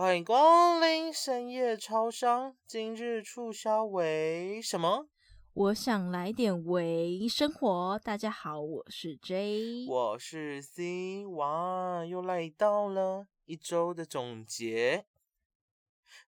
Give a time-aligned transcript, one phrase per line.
[0.00, 5.10] 欢迎光临深夜超商，今日促销为什么？
[5.52, 8.00] 我想来点微生活。
[8.02, 15.04] 大家好，我是 J，我是 C，哇，又来到了一周的总结。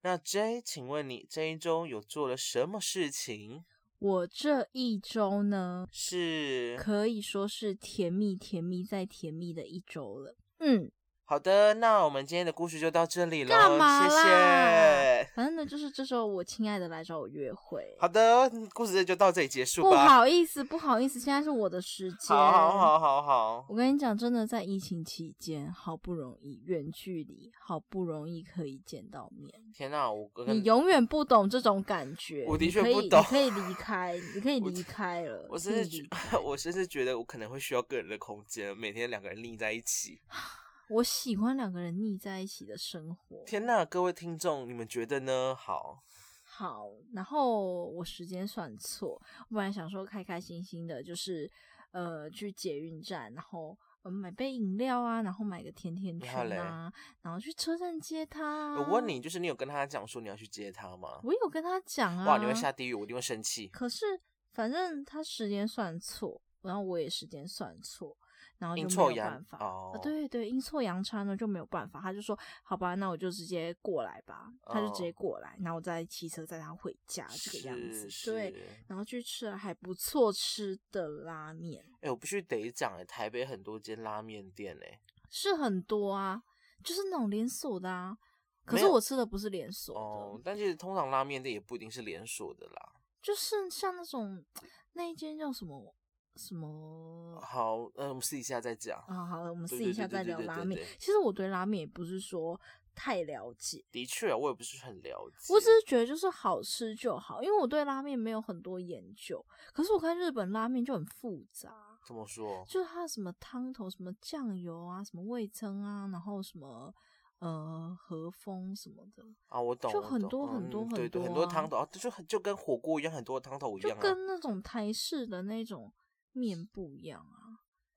[0.02, 3.64] 那 J，请问你这一周有做了什么事情？
[3.98, 10.36] 我这一周呢，是可以说是甜蜜、甜蜜再甜蜜的一周了。
[10.59, 10.93] 嗯。
[11.32, 13.49] 好的，那我们今天的故事就到这里了。
[13.49, 15.27] 干嘛谢谢。
[15.35, 17.96] 反正呢，就是这时候我亲爱的来找我约会。
[17.99, 19.89] 好的，故事就到这里结束吧。
[19.89, 22.37] 不好意思，不好意思，现在是我的时间。
[22.37, 23.64] 好好好好好。
[23.67, 29.51] 我跟你讲，真的在疫情期间，好不容易远距离，好不容易可以见到面。
[29.73, 32.45] 天哪，我你永远不懂这种感觉。
[32.47, 33.19] 我的确不懂。
[33.20, 35.47] 你可以离开，你可以离开了。
[35.48, 36.06] 我甚至觉，
[36.45, 40.21] 我甚至觉得我可能会需要个人的空间，每天两个人腻在一起。
[40.93, 43.43] 我喜欢两个人腻在一起的生活。
[43.47, 45.55] 天呐，各位听众，你们觉得呢？
[45.55, 46.03] 好，
[46.45, 46.91] 好。
[47.15, 51.51] 然后我时间算错，我本来想说开开心心的，就是
[51.93, 58.75] 呃去捷运站，然后买杯饮料啊，然后买个甜甜圈啊，然后去车站接他。
[58.75, 61.21] 我问你，就是你有跟他讲说你要去接他吗？
[61.25, 62.27] 我有跟他讲啊。
[62.27, 63.69] 哇，你会下地狱，我一定会生气。
[63.69, 64.05] 可是
[64.53, 68.15] 反正他时间算错，然后我也时间算错。
[68.63, 72.01] 然后就没有办法啊，对对，阴错阳差呢就没有办法。
[72.01, 78.09] 他就说：“好吧，那我就直接过来吧。”他就直接过来，然后我再骑车载他回家，这个样子。
[78.31, 78.55] 对，
[78.87, 81.85] 然后去吃了还不错吃的拉面。
[82.03, 86.41] 哎，我必须得讲，哎，台北很多间拉面店，哎，是很多啊，
[86.85, 88.17] 就是那种连锁的啊。
[88.65, 92.93] 可是我吃的不是连锁哦，但其实通常拉面店也不一定是连锁的啦。
[93.21, 94.45] 就是像那种
[94.93, 95.93] 那一间叫什么？
[96.36, 97.38] 什么？
[97.42, 98.98] 好，嗯，我们试一下再讲。
[99.06, 100.80] 啊，好了，我们试一下再聊拉面。
[100.98, 102.58] 其实我对拉面也不是说
[102.94, 103.84] 太了解。
[103.91, 105.53] 的确，我也不是很了解。
[105.53, 109.44] 我只是觉得就是好吃就好，因为我对拉面没有很多研究。
[109.75, 111.98] 可是我看日本拉面就很复杂。
[112.06, 112.65] 怎么说？
[112.66, 116.92] 就是它什么汤头、什么酱油啊、什么味噌啊，然后什么
[117.41, 119.92] 呃和风什么的啊，我懂。
[119.92, 125.92] 就很多很多很多很多汤头啊，就很就跟火锅一样，很多汤头一样，就跟那种台式的那种。
[126.32, 127.20] 面不一样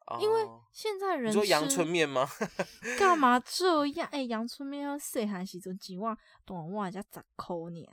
[0.06, 2.28] 啊，因为现在人说阳春面吗？
[3.00, 4.08] 干嘛 这样？
[4.12, 7.88] 哎，阳春面要细汉时阵几万，短袜加十块呢？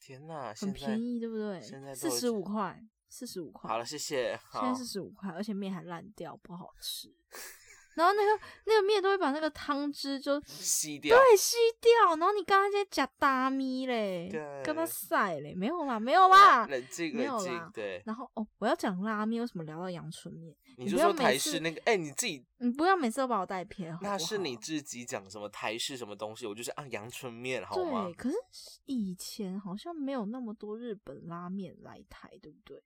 [0.00, 1.60] 天哪，很便宜，对不对？
[1.60, 3.70] 现在四十五块，四十五块。
[3.70, 4.38] 好了，谢谢。
[4.52, 7.14] 现在四十五块，而且面还烂掉，不好吃。
[7.96, 12.14] 然后那个那个面都会把那个汤汁就吸掉，对，吸掉。
[12.16, 14.30] 然后你刚刚在加大米嘞，
[14.62, 18.02] 跟他晒嘞，没有啦，没有啦，冷静，冷静，对。
[18.04, 20.54] 然后哦，我要讲拉面，为什么聊到阳春面？
[20.78, 23.98] 你就说台式那个，哎，你自己，你不要每次都把我带偏。
[24.02, 28.04] 那是你自己讲什么台式什么东西，我就是啊阳春面，好吗？
[28.04, 28.36] 对，可是
[28.84, 32.82] 以前好像没有那么多日本拉面来台，对不对？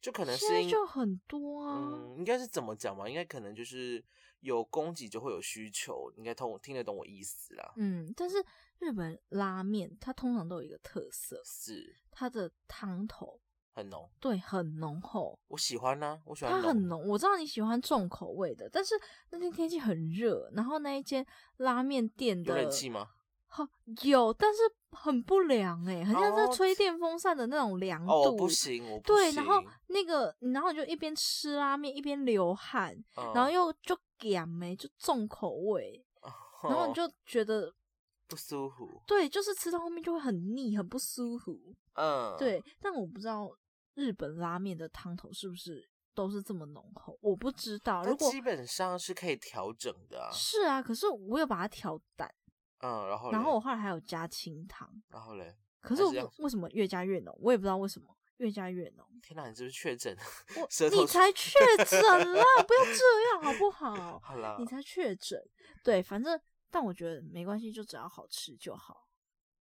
[0.00, 3.08] 就可能是就很多啊，嗯，应该是怎么讲嘛？
[3.08, 4.02] 应该可能就是
[4.40, 7.72] 有供给就会有需求，应该通听得懂我意思啦。
[7.76, 8.42] 嗯，但是
[8.78, 13.38] 日本拉面它通常都有一个特色，是它的汤头
[13.72, 15.38] 很浓，对，很浓厚。
[15.48, 17.06] 我喜欢呢，我喜欢它很浓。
[17.06, 18.94] 我知道你喜欢重口味的，但是
[19.30, 21.24] 那天天气很热，然后那一间
[21.58, 23.10] 拉面店的有冷气吗？
[23.52, 23.66] 好
[24.04, 24.60] 有，但是
[24.92, 28.12] 很不凉哎，很像是吹电风扇的那种凉度。
[28.12, 32.96] 哦，不行，我对，然后那个，然后你就一边吃拉面一边流汗，
[33.34, 36.00] 然后又就咸哎，就重口味，
[36.62, 37.74] 然后你就觉得
[38.28, 39.02] 不舒服。
[39.04, 41.74] 对，就是吃到后面就会很腻，很不舒服。
[41.94, 43.50] 嗯，对，但我不知道
[43.94, 48.04] 日本拉面的汤头是不是都是这么浓厚，我不知道。
[48.04, 50.30] 如果基本上是可以调整的啊。
[50.30, 52.32] 是啊，可是我有把它调淡。
[52.80, 57.36] 嗯，然后然后我后来还有加清汤，然后嘞，可是我为什么越加越浓？
[57.40, 59.06] 我也不知道为什么越加越浓。
[59.22, 60.16] 天哪，你是不是确诊？
[60.56, 64.18] 我你才确诊了， 不要这样好不好？
[64.20, 65.38] 好了，你才确诊。
[65.84, 66.40] 对，反正
[66.70, 69.08] 但我觉得没关系，就只要好吃就好。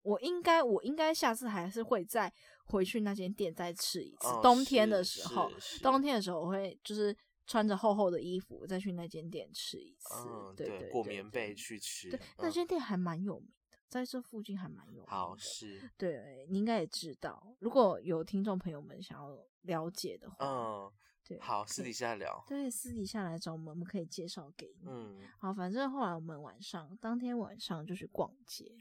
[0.04, 2.32] 我应该我应该下次还是会再
[2.66, 4.28] 回去那间店再吃一次。
[4.42, 7.18] 冬天的时候，冬天的时候我会就是。
[7.48, 12.12] 穿着厚厚的衣服再去那间店吃一次，对对，裹棉被去吃。
[12.12, 15.06] 对，那间店还蛮有名的，在这附近还蛮有名。
[15.08, 17.56] 好是，对，你应该也知道。
[17.60, 20.92] 如果有听众朋友们想要了解的话，嗯，
[21.24, 22.44] 对，好，私底下聊。
[22.46, 24.90] 对，私底下来找我们，我们可以介绍给你。
[24.90, 28.76] 嗯，好，反正后来我们晚上当天晚上就去逛街。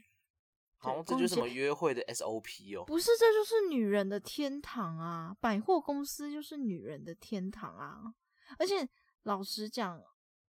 [0.79, 2.83] 好，这就是什么约会的 SOP 哦？
[2.85, 5.35] 不是，这就是女人的天堂啊！
[5.39, 8.13] 百货公司就是女人的天堂啊！
[8.57, 8.87] 而且
[9.23, 10.01] 老实讲，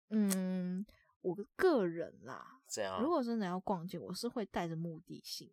[0.09, 0.85] 嗯，
[1.21, 3.01] 我个人啦，怎样？
[3.01, 5.51] 如果真的要逛街，我是会带着目的性。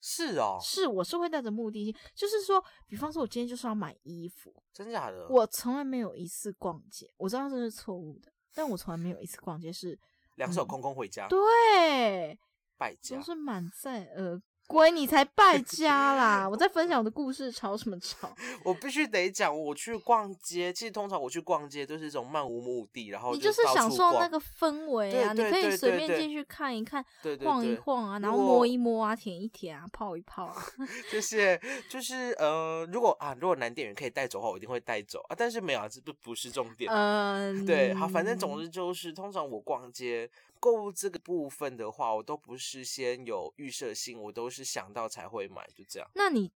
[0.00, 5.28] 是哦，是，我是会带着目的性，就是说，比方说，我今天就是要买衣服，真假的？
[5.28, 9.98] 我从来没有一次逛街，我知道这是错误的，但我从来没有一次逛街是
[10.36, 11.26] 两手空空回家。
[11.28, 12.38] 对，
[12.76, 14.40] 败家都是满载而。
[14.68, 16.46] 归你才败 家啦！
[16.46, 18.30] 我在分享我的故事，吵什么吵？
[18.62, 27.02] 我必须得讲，我去逛街，其实通常我去逛街都是一种漫无目的，然后你就是享受那个氛围啊，你可以随便进去看一看，
[27.42, 30.62] 晃一晃啊，然后摸一摸啊，舔一舔啊，泡一泡啊。
[31.10, 36.92] 就是就是呃，如果啊，如果男店员可以带走的话，我一定会带走啊，但是没有啊，这不不是重点。
[36.92, 40.28] 嗯，对，好，反正总之就是，通常我逛街。
[40.60, 46.10] 购物这个部分的话，我都不是先有预设性，我都是想到才会买，就这样。
[46.14, 46.52] 那你，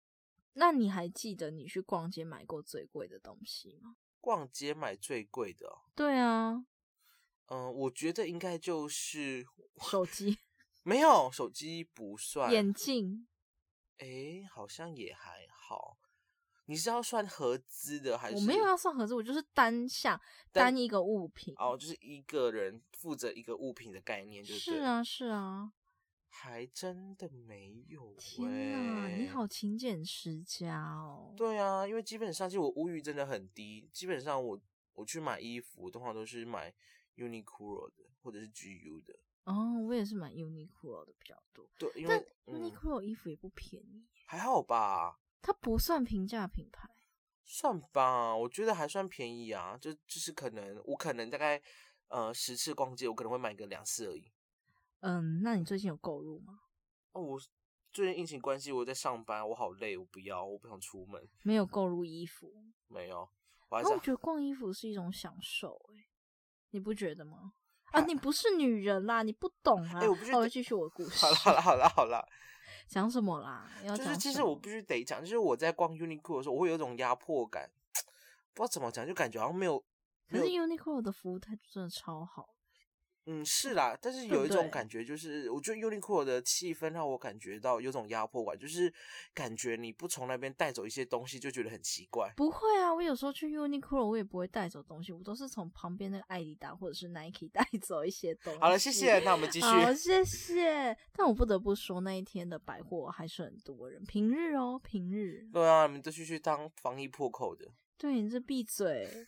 [0.55, 3.97] 那你还记得你去逛街买过最贵的东西吗？
[4.21, 5.79] 逛街买最贵的？
[5.95, 6.65] 对啊。
[7.47, 9.47] 嗯，我觉得应该就是
[9.81, 10.39] 手机。
[10.83, 12.53] 没有，手机不算。
[12.53, 13.27] 眼镜。
[13.99, 15.99] 哎，好像也还好。
[16.69, 18.37] 你是要算合资的还是？
[18.37, 20.21] 我没有要算合资，我就是单项
[20.53, 21.55] 单一个物品。
[21.57, 25.73] 哦，就是一个人负责一个物品的概念，就是是啊是啊，
[26.29, 28.15] 还真的没有。
[28.19, 31.33] 天哪，你好勤俭持家哦。
[31.35, 34.61] 对啊，因为基本上其实我物欲真的很低，基本上我
[34.93, 36.71] 我去买衣服的话都是买
[37.17, 39.19] Uniqlo 的或者是 GU 的。
[39.45, 41.67] 哦，我也是买 Uniqlo 的比较多。
[41.79, 44.05] 对，因为 Uniqlo 衣服也不便宜。
[44.27, 45.19] 还好吧。
[45.41, 46.89] 它不算平价品牌，
[47.45, 49.77] 算吧，我觉得还算便宜啊。
[49.81, 51.61] 就就是可能我可能大概
[52.09, 54.31] 呃十次逛街，我可能会买个两次而已。
[55.01, 56.61] 嗯，那你最近有购入吗？
[57.13, 57.41] 哦，我
[57.93, 61.27] 最近疫情关系我在上班，我好累，我不要，我不想出门。
[61.43, 62.53] 没有购入衣服，
[62.89, 63.29] 没有。
[63.71, 66.09] 我那我觉得逛衣服是一种享受，哎，
[66.71, 67.53] 你不觉得吗？
[67.93, 70.01] 啊，你不是女人啦，你不懂啊。
[70.01, 71.25] 哎，我不会继续我的故 事。
[71.25, 72.29] 好了好了好了好了。
[72.89, 73.69] 讲什么啦？
[73.87, 77.71] 就是其实我必须得讲，就是我在逛 Uniqlo 的时候，我会有一种压迫感，
[78.55, 79.85] 不知道怎么讲，就感觉好像没有。
[80.31, 82.55] 可是 Uniqlo 的服务态度真的超好。
[83.31, 88.91] 嗯，是啦，但是有一种感觉，就是我觉得 Uniqlo 的气氛让我感觉到有种压迫感，就是
[89.35, 92.33] 感觉你不从那边带走一些东西，就觉得很奇怪。
[92.35, 98.61] 不会啊，我有时候去 Uniqlo，我也不会带走东西，我都是从旁边那个艾迪达或者是 Nike 带 走一些东西。
[98.61, 99.67] 好了，谢谢，那我们继续。
[99.67, 100.97] 好，谢谢。
[101.13, 105.47] 但我不得不说，那一天的百货还是很多人，平日哦，平日。
[105.53, 107.67] 对啊，你们都去去当防疫破口的。
[107.99, 109.27] 对，你这闭嘴。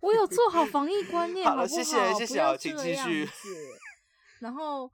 [0.00, 1.66] 我有做好防疫观念，好不好？
[1.66, 3.28] 谢谢，谢谢，请继续。
[4.40, 4.90] 然后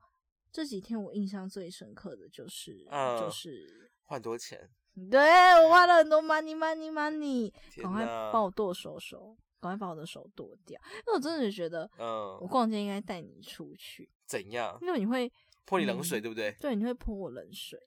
[0.50, 2.84] 这几天我印象最深刻的就是，
[3.18, 4.70] 就是换多钱。
[5.10, 5.20] 对
[5.64, 7.52] 我花了很多 money money money，
[7.82, 10.78] 赶快帮我剁手手，赶快把我的手剁掉。
[10.92, 14.10] 因为我真的觉得，嗯，我逛街应该带你出去。
[14.26, 14.78] 怎样？
[14.82, 15.32] 因为你会
[15.64, 16.52] 泼你冷水，对不对？
[16.60, 17.78] 对，你会泼我冷水。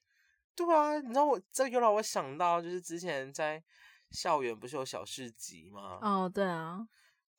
[0.55, 3.63] 对啊，你知道我这又让我想到，就是之前在。
[4.15, 5.99] 校园不是有小市集吗？
[6.01, 6.87] 哦，对啊，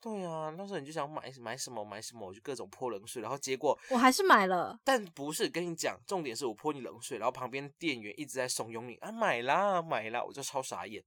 [0.00, 4.78] 对啊，那时候你就想买买什么买什么，我就各种泼冷水，然后结果我还是买了。
[4.84, 11.02] 但不是跟你讲，重点是我泼你冷水，然后旁边店员一直在怂恿你啊买啦买啦，我就超傻眼。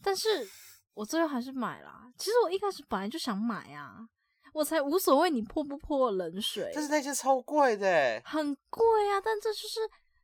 [0.00, 0.48] 但是
[0.94, 2.10] 我最后还是买了。
[2.16, 4.06] 其实我一开始本来就想买啊，
[4.54, 6.70] 我才无所谓你泼不泼冷水。
[6.74, 9.20] 但是那些超贵的，很贵啊！
[9.20, 9.80] 但这就是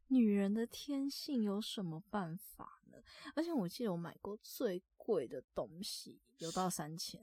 [0.09, 2.78] 女人的天性，有什么办法？
[3.35, 7.21] 而且我记得我买过最贵的东西有到三千，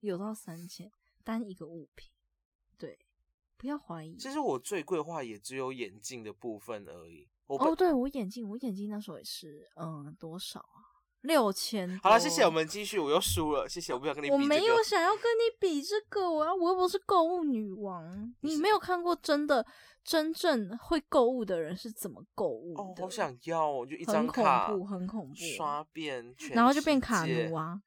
[0.00, 0.90] 有到三千
[1.24, 2.10] 单一个物品，
[2.78, 2.98] 对，
[3.56, 4.16] 不要怀疑。
[4.16, 7.28] 其实我最贵的话也只有眼镜的部分而已。
[7.46, 10.82] 哦，对我眼镜，我眼镜那时候也是，嗯，多少啊？
[11.22, 11.98] 六千。
[12.00, 12.98] 好了，谢谢，我们继续。
[12.98, 13.92] 我又输了，谢谢。
[13.92, 14.32] 我不想跟你比。
[14.32, 18.34] 我没有想要跟你比这个，我要，我又不是购物女王。
[18.40, 19.66] 你没有看过真的
[20.06, 22.82] 真正会购物的人是怎么购物的？
[22.82, 27.82] 哦，好想要，我就一张卡，很恐怖，很恐怖，刷遍，然后就变卡奴啊，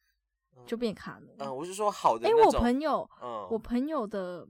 [0.67, 1.33] 就变卡奴。
[1.39, 2.27] 嗯，我是说好的。
[2.27, 4.47] 哎，我朋友，嗯，我朋友的，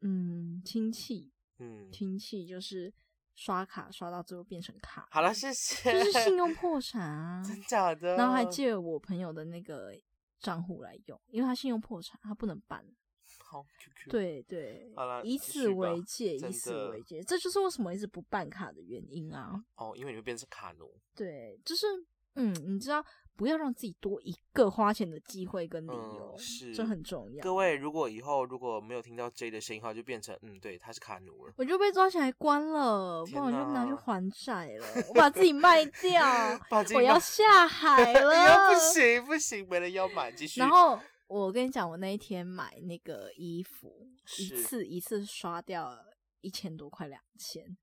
[0.00, 2.92] 嗯，亲戚，嗯，亲戚就是。
[3.36, 5.92] 刷卡刷到最后变成卡，好了，谢谢。
[5.92, 8.14] 就是信用 破产啊，真假的？
[8.14, 9.92] 然后还借我朋友的那个
[10.38, 12.86] 账户来用，因为他信用破产，他不能办。
[13.44, 13.64] 好，
[14.08, 19.62] 对对，好了，以此为戒，以此为戒，这就是为什么一直不办卡的原因啊。
[19.76, 20.90] 哦，因为你会变成卡奴。
[21.14, 21.86] 对，就是
[22.34, 23.04] 嗯，你知道。
[23.36, 27.42] 不要让自己多一个花钱的机会跟理由，是这很重要。
[27.42, 36.22] 各位，如果以后如果没有听到 J 的声音的话，就变成嗯，对，他是卡奴了，我就被抓起来关了，不然我就拿去还债了，我把自己卖掉，
[36.94, 40.60] 我要下海 了，不行不行，没人要买，继续。
[40.60, 40.96] 然后。
[41.34, 45.98] 我跟你讲，我那一天买那个衣服，一次一次刷掉
[46.42, 47.76] 一千多块，两千。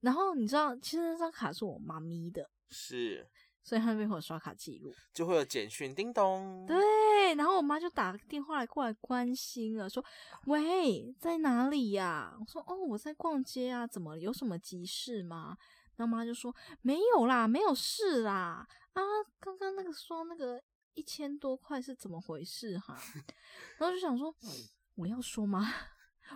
[0.00, 3.24] 然后你知道，其实那张卡是我妈咪的，是，
[3.62, 6.66] 所以他那边会有刷卡记录，就会有简讯叮咚。
[6.66, 10.04] 对，然后我妈就打电话来过来关心了，说
[10.46, 15.56] ：“喂，在哪里呀？”我说：“哦，我在逛街啊，怎么有什么急事吗？”
[15.94, 18.66] 然后妈就说：“没有啦，没有事啦。
[18.94, 19.02] 啊，
[19.38, 20.60] 刚刚那个说那个
[20.94, 22.96] 一千多块是怎么回事哈？”
[23.78, 24.34] 然后就想说
[24.96, 25.72] ：“我要说吗？”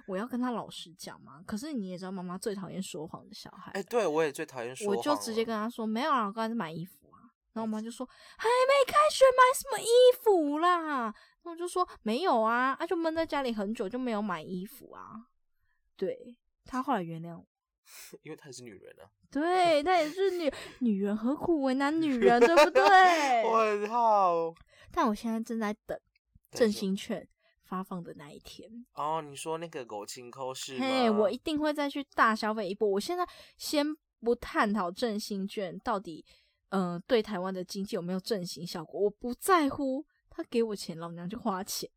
[0.07, 3.73] 我要跟他老实讲吗，可是你也知道，妈妈最讨厌说谎的小孩。
[3.73, 4.97] 哎，对我也最讨厌说谎。
[4.97, 7.17] 我就直接跟他说没有啊，我刚才在买衣服啊。
[7.55, 9.89] 然后我妈就说还没开学买什么衣
[10.23, 11.05] 服啦？
[11.05, 15.29] 然后我就说没有啊，啊就闷在家里很久就没有买衣服啊。
[15.97, 16.37] 对
[16.67, 17.47] 他后来原谅我，
[18.23, 19.09] 因为她也是女人啊。
[19.31, 22.83] 对，她也是女 女人，何苦为难女人，对不对？
[23.45, 24.55] 我很好，
[24.93, 25.99] 但我现在正在等
[26.51, 27.27] 振兴券。
[27.69, 32.89] 发放的那一天哦，你说那个狗青扣是嘿，我一定会再去大消费一波。
[32.89, 33.27] 我现在
[33.59, 33.85] 先
[34.21, 36.25] 不探讨振兴券到底，
[36.69, 40.07] 嗯，对台湾的经济有没有振兴效果，我不在乎。
[40.31, 41.91] 他给我钱，老娘就花钱；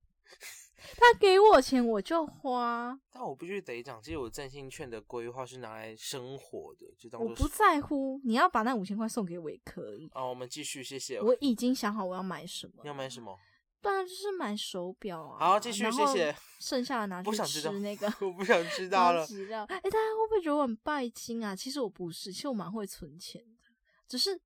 [0.98, 2.98] 他给我钱，我就花。
[3.12, 8.20] 但我必须得讲，其实我振兴券的规划是拿来生活的，就当我不在乎。
[8.24, 10.10] 你要把那五千块送给我也可以。
[10.14, 11.22] 哦，我们继续，谢谢。
[11.22, 12.74] 我已经想好我要买什么。
[12.84, 13.38] 你要买什么？
[13.82, 15.52] 当然就是买手表啊！
[15.52, 16.36] 好，继续，谢谢。
[16.60, 19.24] 剩下的拿 去吃那个，我不想知道了。
[19.70, 21.56] 哎，大家会不会觉得我很拜金啊？
[21.56, 23.72] 其实我不是，其实我蛮会存钱的。
[24.06, 24.38] 只是，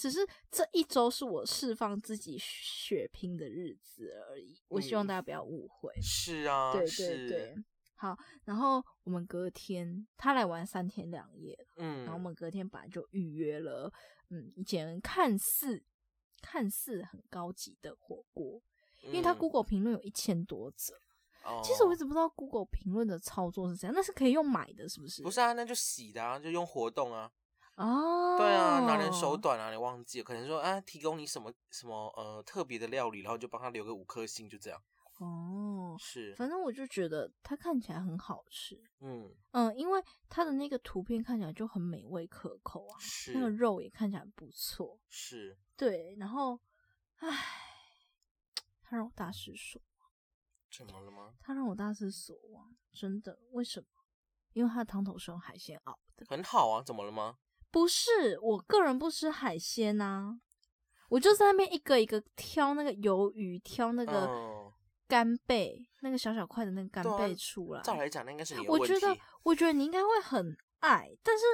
[0.00, 4.58] 只是这一周是我释放自己血拼的日子而已。
[4.68, 5.92] 我希望大家不要误会。
[6.00, 7.54] 是啊，对对对。
[7.96, 13.92] 好，然后我们隔天他来玩三天两夜，嗯，然后我们隔天本来就预约了，
[14.30, 15.84] 嗯，以前看似
[16.40, 18.62] 看似很高级的火锅。
[19.02, 20.94] 因为他 Google 评论有一千多则，
[21.64, 25.22] 其实我一直不知道 Google 评论的操作是怎样，那是可以用买的，是不是？
[25.22, 27.32] 不是啊，那就洗的啊，就用活动啊。
[27.80, 30.24] 哦，对啊，拿人手短啊，你忘记了？
[30.24, 34.82] 可能说啊，提供你什么什么呃特别的料理，然后就帮他留个五颗星，就这样。
[35.18, 38.82] 哦，是，反正我就觉得它看起来很好吃。
[39.00, 44.98] 嗯嗯，因为它的那个图片看起来就很美味可口啊，是那个肉也看起来不错。
[45.08, 46.60] 是，对，然后，
[47.16, 47.28] 唉。
[48.82, 50.10] 他让我大失所望，
[50.68, 51.34] 怎么了吗？
[51.38, 53.38] 他让我大失所望，真的？
[53.52, 53.86] 为什么？
[54.52, 56.82] 因为他的汤头是用海鲜熬的，很好啊。
[56.82, 57.38] 怎么了吗？
[57.70, 60.38] 不是，我个人不吃海鲜呐，
[61.08, 64.72] 我就在那边一个一个挑那个鱿鱼，挑那个
[65.06, 67.82] 干贝，那个小小块的那个干贝出来。
[67.82, 68.66] 照来讲，那应该是你。
[68.66, 71.44] 我觉得，我觉得你应该会很爱，但是，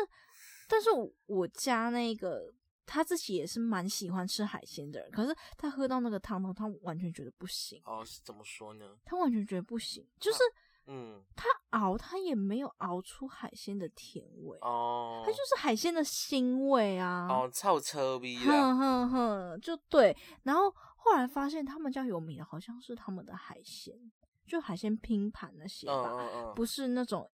[0.68, 0.88] 但是
[1.26, 2.52] 我家那个。
[2.88, 7.82] 他自己也是蛮喜欢吃海鲜的人，可是他喝到那个汤头，他完全觉得不行。
[7.85, 8.96] 哦，是怎么说呢？
[9.04, 10.38] 他完全觉得不行，就是，
[10.87, 17.26] 嗯，他熬他也没有熬出海鲜的甜味哦，它就是海鲜的腥味啊。
[17.28, 20.16] 哦，臭车逼哼哼哼，就对。
[20.45, 23.95] 然后后来发现他们家有名的好像是他们的海鲜，
[24.47, 27.31] 就海鲜拼盘那些吧，不是那种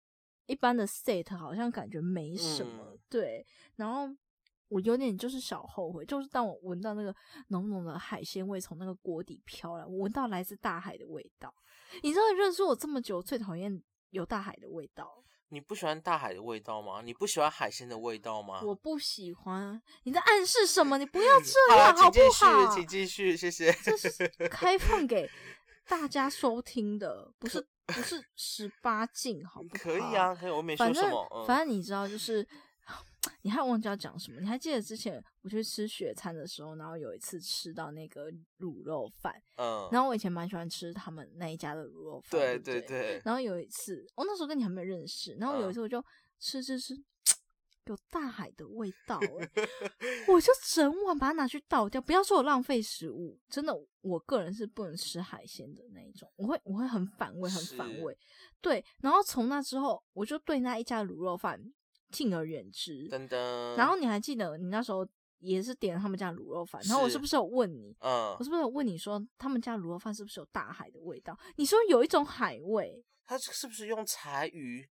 [0.46, 2.96] 一般的 set，好像感觉没什么。
[3.08, 4.14] 对，然后。
[4.70, 7.14] 我有点就是小后悔，就是当我闻到那个
[7.46, 11.50] 浓浓的海鲜味从那个锅底飘来，我闻到来自大海的味道。
[12.02, 15.24] 你知道认识我这么久，最讨厌有大海的味道。
[15.50, 17.00] 你不喜欢大海的味道吗？
[17.02, 18.60] 你不喜欢海鲜的味道吗？
[18.62, 19.80] 我不喜欢。
[20.02, 20.98] 你在暗示什么？
[20.98, 22.74] 你不要 这样好不好？
[22.74, 23.72] 请继续，谢谢。
[23.72, 25.28] 这是 开放给
[25.86, 29.82] 大家收听的，不是不是十八禁，好不好？
[29.82, 31.44] 可以啊，可以，我没说什么。
[31.46, 32.46] 反正你知道，就是。
[33.42, 34.40] 你还忘记要讲什么？
[34.40, 43.22] 你还记得之前我去吃雪餐的时候，然后有一次吃到那个卤肉饭，嗯，然后我以前蛮喜欢吃他们那一家的卤肉饭，对对对。
[43.24, 46.04] 然后有一次，我那时候跟你还没有认识，然后有一次我就
[46.40, 46.94] 吃吃吃，
[47.86, 49.18] 有大海的味道，
[50.28, 52.00] 我就整碗把它拿去倒掉。
[52.00, 58.18] 不要说我浪费食物，真的，我个人是不能吃海鲜的那一种，我会我会很反胃，很反胃。
[58.60, 61.72] 对，然后从那之后，我就对那一家卤肉饭。
[62.10, 63.76] 敬而远之，噔噔。
[63.76, 65.06] 然后你还记得你那时候
[65.38, 67.96] 也是点了他们家卤肉饭，然后我是不是有问你？
[68.00, 71.38] 嗯，我是不是有问你说他们家卤肉饭是不是有大海的味道？
[71.56, 74.88] 你说有一种海味，它是不是用柴鱼？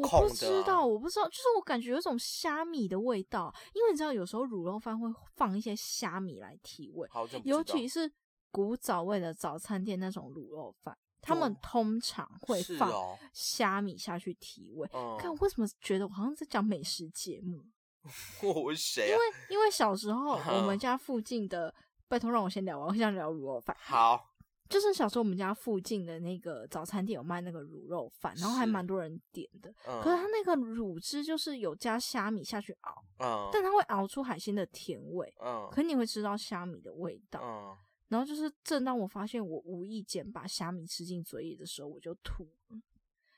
[0.00, 7.06] 我不知道，我不知道，就是我感觉有种虾米的味道，因为你知道有时候卤肉饭会放一些虾米来提味，
[7.44, 8.10] 尤其是
[8.50, 10.96] 古早味的早餐店那种卤肉饭。
[11.24, 12.92] 他们通常会放
[13.32, 14.88] 虾米下去提味。
[15.18, 17.64] 看为什么觉得我好像在讲美食节目？
[18.42, 19.08] 我谁？
[19.08, 21.74] 因为因为小时候我们家附近的，
[22.06, 23.74] 拜托让我先聊完，我想聊卤肉饭。
[23.80, 24.30] 好，
[24.68, 29.72] 就是小时候我们家附近的那个早餐店有卖那个卤肉饭，然后还蛮多人点的。
[30.02, 35.34] 可是它那个卤汁就是有加虾米下去熬，但它会熬出海鲜的甜味。
[35.42, 37.78] 嗯，可你会吃到虾米的味道。
[38.08, 42.80] 嗯，然后就是正当我发现我无意间把虾米吃进嘴里的时候，我就吐了。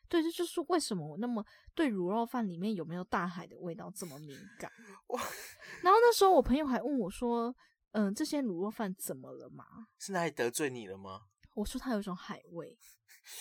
[0.09, 1.45] 对，这就是为什么我那么
[1.75, 4.71] 对卤肉饭里面有没有大海的味道这么敏感。
[5.83, 7.55] 然后那时候我朋友还问我说。
[7.93, 9.65] 嗯，这些卤肉饭怎么了嘛？
[9.99, 11.23] 是哪里得罪你了吗？
[11.55, 12.77] 我说它有一种海味，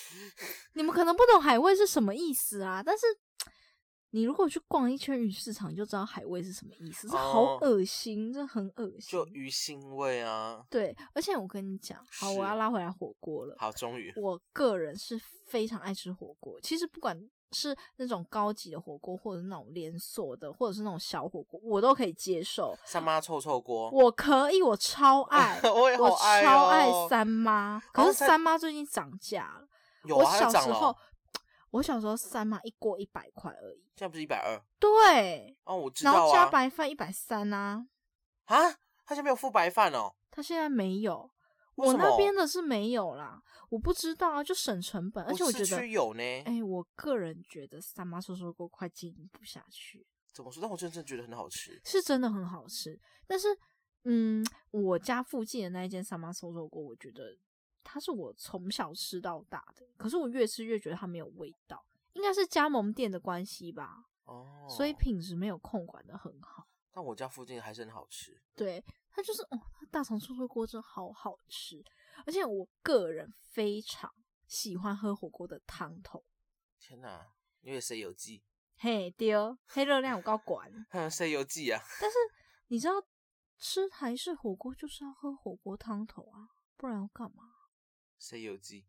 [0.76, 2.82] 你们可能不懂海味是什么意思啊。
[2.82, 3.06] 但是
[4.16, 7.10] 你如果去逛一圈鱼市场，你就知道海味是什么意思。
[7.10, 9.12] 这好恶心，这很恶心。
[9.12, 10.66] 就鱼腥味啊。
[10.70, 13.56] 对，而且我跟你讲，好，我要拉回来火锅了。
[13.60, 14.14] 好，终于。
[14.16, 17.30] 我个人是非常爱吃火锅，其实不管。
[17.52, 22.78] 是那种高级的火锅，或者是那种连锁的，或者是那种小火锅，我都可以接受。
[22.84, 27.82] 三妈臭臭锅，我可以，我超爱，我也我超爱三妈。
[27.94, 29.68] 可是三妈最近涨价了。
[30.04, 30.94] 有啊，小时候，
[31.76, 34.58] 我小时候三妈一锅一百块而已，现在不是一百二？
[34.80, 35.58] 对。
[35.66, 36.16] 哦，我知道啊。
[36.16, 37.86] 然后加白饭一百三啊。
[38.46, 38.72] 啊？
[39.06, 40.16] 他现在没有付白饭哦？
[40.32, 41.30] 他现在没有。
[41.76, 46.24] 我那边的是没有啦，我不知道啊，就省成本，而且我觉得有呢。
[46.46, 50.08] 哎，我个人觉得三妈说说锅快经营不下去。
[50.34, 50.62] 怎么说？
[50.62, 52.98] 但我真正觉得很好吃，是真的很好吃。
[53.28, 53.50] 但是，
[54.06, 57.38] 嗯，我家附近的那一间三妈收肉锅，我觉得
[57.86, 64.04] 它是我从小吃到大的，可是我越吃越觉得它没有味道，应该是加盟店的关系吧。
[64.26, 66.68] 哦，所以品质没有控管的很好。
[66.92, 68.42] 但我家附近还是很好吃。
[68.56, 68.84] 对。
[69.18, 71.82] 它就是哦，大肠臭臭锅真好好吃，
[72.26, 74.14] 而且我个人非常
[74.46, 76.22] 喜欢喝火锅的汤头。
[76.78, 77.26] 天哪，
[77.62, 78.44] 因为谁有记？
[78.76, 80.70] 嘿，丢，黑热量我高管。
[81.10, 81.82] 谁有记啊？
[82.02, 82.18] 但是
[82.68, 82.96] 你知道，
[83.58, 87.54] 吃台式火锅就是要喝火锅汤头啊，不然要干嘛？
[88.20, 88.86] 谁有记？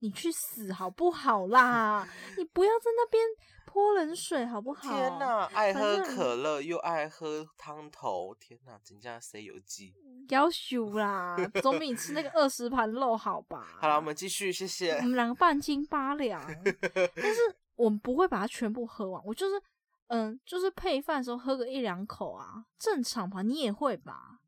[0.00, 2.06] 你去死好不好啦？
[2.36, 3.22] 你不要在那边
[3.64, 4.92] 泼冷水好不好？
[4.94, 9.94] 天哪，爱喝可乐又爱喝汤头，天哪，人家谁有鸡？
[10.28, 13.66] 要求啦，总比你吃那个二十盘肉好吧？
[13.80, 14.92] 好了，我们继续，谢谢。
[14.96, 16.44] 我们两个半斤八两，
[17.16, 17.40] 但是
[17.74, 19.22] 我们不会把它全部喝完。
[19.24, 19.62] 我就是，
[20.08, 23.40] 嗯，就是配饭的时候喝个一两口啊，正常吧？
[23.42, 24.40] 你也会吧？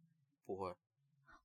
[0.45, 0.77] 不会。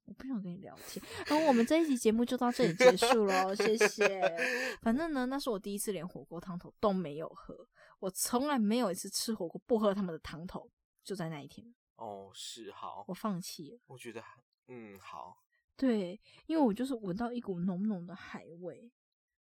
[0.05, 4.37] 我不想跟你聊天，然后我们这一集节目就到这里结束了，谢谢。
[4.81, 7.55] 反正呢，那是我第一次连火锅汤头都没有喝，
[7.99, 10.69] 我从来没有一次吃火锅不喝他们的汤头，
[11.03, 11.73] 就在那一天。
[11.95, 13.79] 哦，是好，我放弃了。
[13.85, 14.21] 我觉得，
[14.67, 15.37] 嗯，好。
[15.77, 18.91] 对，因为我就是闻到一股浓浓的海味，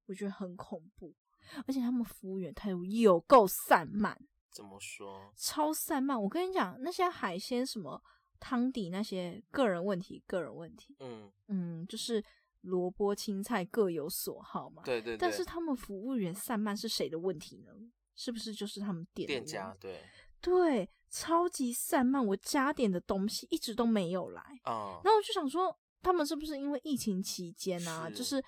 [0.08, 1.16] 我觉得很恐怖，
[1.66, 4.20] 而且他们服务员态度有够散漫。
[4.52, 5.32] 怎么说？
[5.38, 6.22] 超散漫。
[6.22, 8.04] 我跟你讲，那些海鲜什么。
[8.40, 12.24] 汤底那些个人问题，个人问题，嗯嗯，就是
[12.62, 14.82] 萝卜青菜各有所好嘛。
[14.86, 15.18] 对对。
[15.18, 17.72] 但是他们服务员散漫是谁的问题呢？
[18.16, 19.76] 是不是就是他们店店家？
[19.80, 20.02] 对
[20.42, 25.00] 对，超级散漫，我加点的东西一直都没有来啊。
[25.04, 28.44] 然后我就想说，他们是不是因为疫情期间啊，就是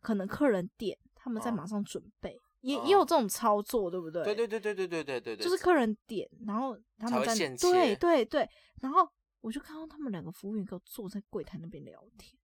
[0.00, 4.22] 可能客人点，他们在马上准备，也也有这种操作，对不对？
[4.24, 5.44] 对对对对对对对对对。
[5.44, 8.48] 就是客人点，然后他们在对对对，
[8.80, 9.08] 然后。
[9.46, 12.36] 我就看到他们两个服务员给我坐在柜台那边聊天，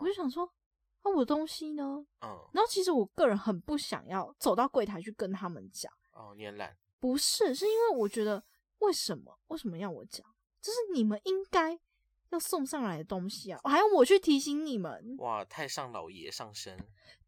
[0.00, 0.52] 我就想说，
[1.04, 2.04] 那我的东西呢？
[2.22, 5.92] 嗯，然后其实我个人很不想要走到柜台去跟他们讲。
[6.10, 6.76] 哦，你很懒？
[6.98, 8.42] 不是，是因为我觉得
[8.80, 10.26] 为什么为什么要我讲？
[10.60, 11.78] 这是你们应该
[12.30, 15.14] 要送上来的东西啊，还要我去提醒你们？
[15.18, 16.76] 哇，太上老爷上身。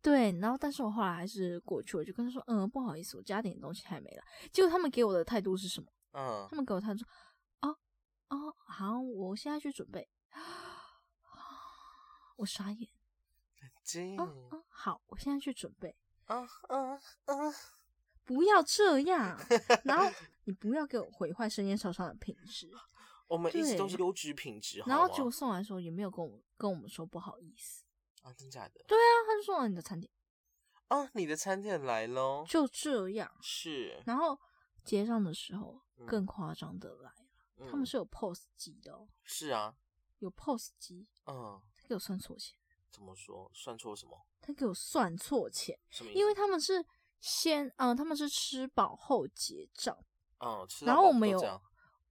[0.02, 4.24] 对，然后但是我后来还是过去，我就跟他说，嗯，不好意思，我加点东西还没了。
[4.50, 5.86] 结果他们给我的态度是什么？
[6.14, 7.06] 嗯，他们给我态度说。
[8.30, 10.08] 哦，好，我现在去准备。
[12.36, 12.90] 我傻眼。
[13.92, 15.96] 嗯嗯，好，我现在去准备。
[18.24, 19.36] 不要这样。
[19.84, 20.08] 然后
[20.44, 22.70] 你不要给我毁坏生鲜超商的品质。
[23.26, 24.82] 我们一直都是优质品质。
[24.86, 27.84] 然后结果送来的时候也没有跟我跟我们说不好意思。
[28.22, 28.84] 啊，真假的？
[28.86, 30.10] 对啊，他就送了你的餐点。
[30.88, 32.44] 哦，你的餐点来喽。
[32.48, 33.30] 就这样。
[33.40, 34.00] 是。
[34.06, 34.38] 然后
[34.84, 37.12] 结账的时候更夸张的来。
[37.68, 39.08] 他们是有 POS 机的哦。
[39.24, 39.74] 是啊，
[40.18, 41.06] 有 POS 机。
[41.26, 42.56] 嗯，他给我算错钱。
[42.90, 43.50] 怎么说？
[43.54, 44.26] 算错什么？
[44.40, 45.78] 他给我算错钱。
[45.90, 46.84] 什么因为他们是
[47.20, 49.96] 先，嗯，他们是吃饱后结账。
[50.40, 51.38] 嗯，然后我们有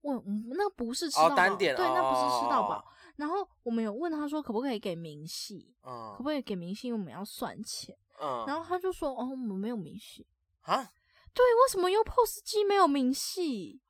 [0.02, 2.84] 问，那不是吃到饱，对，那不是吃到饱。
[3.16, 5.74] 然后我们有问他说，可不可以给明细？
[5.82, 6.88] 嗯，可不可以给明细？
[6.88, 7.96] 因为我们要算钱。
[8.18, 10.26] 嗯，然后他就说，哦，我们没有明细。
[10.62, 10.90] 啊？
[11.34, 13.82] 对，为什么用 POS 机没有明细？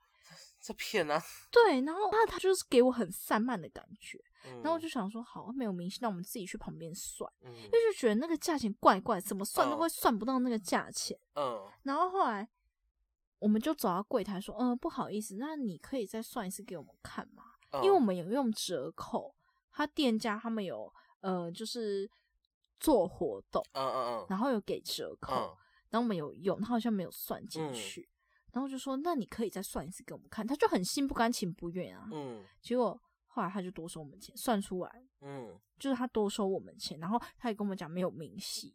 [0.60, 1.20] 这骗啊！
[1.50, 4.22] 对，然后他他就是给我很散漫的感觉，
[4.62, 11.18] 然后我就想说，好，没有明细，那我们自己去旁边算，因为就觉得那个价钱怪怪，怎么算都会算不到那个价钱。
[11.34, 12.46] 嗯，然后后来
[13.38, 17.44] 我们就走到柜台说，嗯，不好意思，那你可以再算一次给我们看吗？
[17.82, 19.34] 因为我们有用折扣，
[19.72, 22.10] 他店家他们有呃，就是
[22.78, 25.32] 做活动，嗯嗯嗯，然后有给折扣，
[25.88, 28.08] 然后我们有用，他好像没有算进去。
[28.52, 32.08] 然后就说：“那你可以再算一次给我们看。”他就很心不甘情不愿啊。
[32.12, 32.44] 嗯。
[32.60, 35.04] 结果后来他就多收我们钱，算出来。
[35.20, 35.58] 嗯。
[35.78, 38.74] 就是他多收我们钱，然后他也跟我们讲没有明细。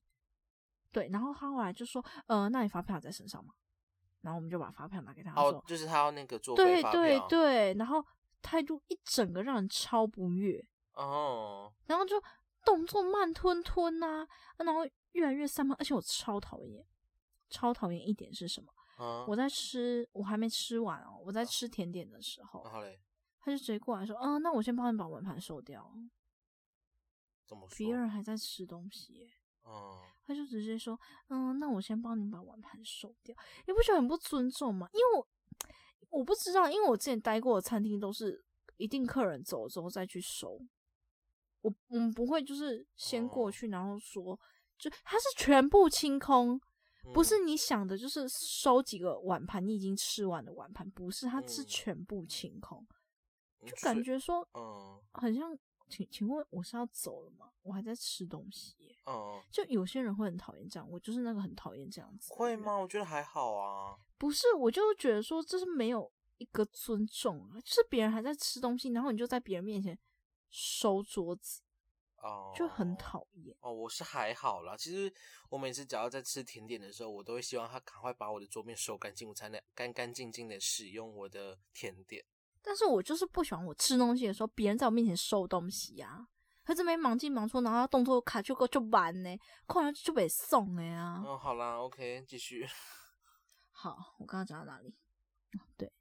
[0.92, 1.10] 对。
[1.12, 3.54] 然后他后来就说：“呃，那你发票在身上吗？”
[4.22, 5.34] 然后我们就把发票拿给他。
[5.34, 7.74] 哦，就是他要那个做对对对。
[7.74, 8.04] 然后
[8.42, 10.66] 态度一整个让人超不悦。
[10.94, 11.72] 哦。
[11.88, 12.16] 然后就
[12.64, 14.26] 动作慢吞吞呐，
[14.58, 16.84] 然后越来越散漫，而且我超讨厌，
[17.50, 18.74] 超讨厌一点是什么？
[19.28, 21.20] 我在吃，我还没吃完哦。
[21.24, 22.64] 我在吃甜点的时候，
[23.40, 25.94] 他就直接过来说：“嗯，那我先帮你把碗盘收掉。”
[27.46, 27.76] 怎么说？
[27.76, 29.30] 别人还在吃东西，
[29.66, 33.36] 嗯，他就直接说：“嗯，那我先帮你把碗盘收掉。”
[33.68, 34.90] 你不觉得很不尊重吗？
[34.94, 35.28] 因为我
[36.10, 38.44] 我不知道，因为我之前待过的餐厅都是
[38.78, 40.60] 一定客人走了之后再去收，
[41.62, 44.40] 我我们不会就是先过去，然后说，
[44.78, 46.60] 就他是全部清空。
[47.14, 52.86] 不是你想的，就是收几个碗盘，你已经吃完的碗盘，不是，它是全部清空，
[53.66, 55.58] 就感觉说，嗯，很像，
[55.90, 57.52] 请请问我是要走了吗？
[57.62, 62.76] 我还在吃东西，嗯，就有些人会很讨厌这样，我就是那个很讨厌这样子，会吗？
[62.76, 69.98] 我觉得还好啊，不是，我就觉得说这是没有一个尊重啊，就是别人还在吃东西，然后你就在别人面前
[70.50, 71.62] 收桌子。
[72.26, 73.72] 哦，就很讨厌哦。
[73.72, 75.14] 我是还好啦，其实
[75.50, 82.26] 我每次只要在吃甜点的时候，我都会希望他赶快把我的桌面收干净，我才能干干净净的使用我的甜点。
[82.64, 86.28] 但是我就是不喜欢我吃东西的时候，别人在我面前收东西呀。
[86.64, 91.22] 他这边忙进忙出，然后动作卡就够就完呢，快来就被送了呀。
[91.24, 92.68] 嗯，好啦，OK，继续。
[93.70, 94.96] 好，我刚刚讲到哪里？
[95.78, 95.94] 对，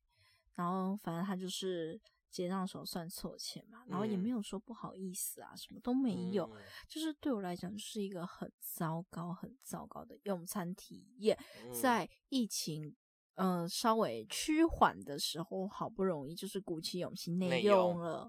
[0.54, 2.00] 然后反正他就是。
[2.34, 6.50] 结账的时候算错钱嘛，然后也没有说不好意思啊，什么都没有，
[6.88, 11.38] 就是对我来讲就是一个很糟糕、很糟糕的用餐体验。
[11.80, 12.92] 在疫情
[13.36, 18.28] 嗯稍微趋缓的时候，好不容易就是鼓起勇气内用了，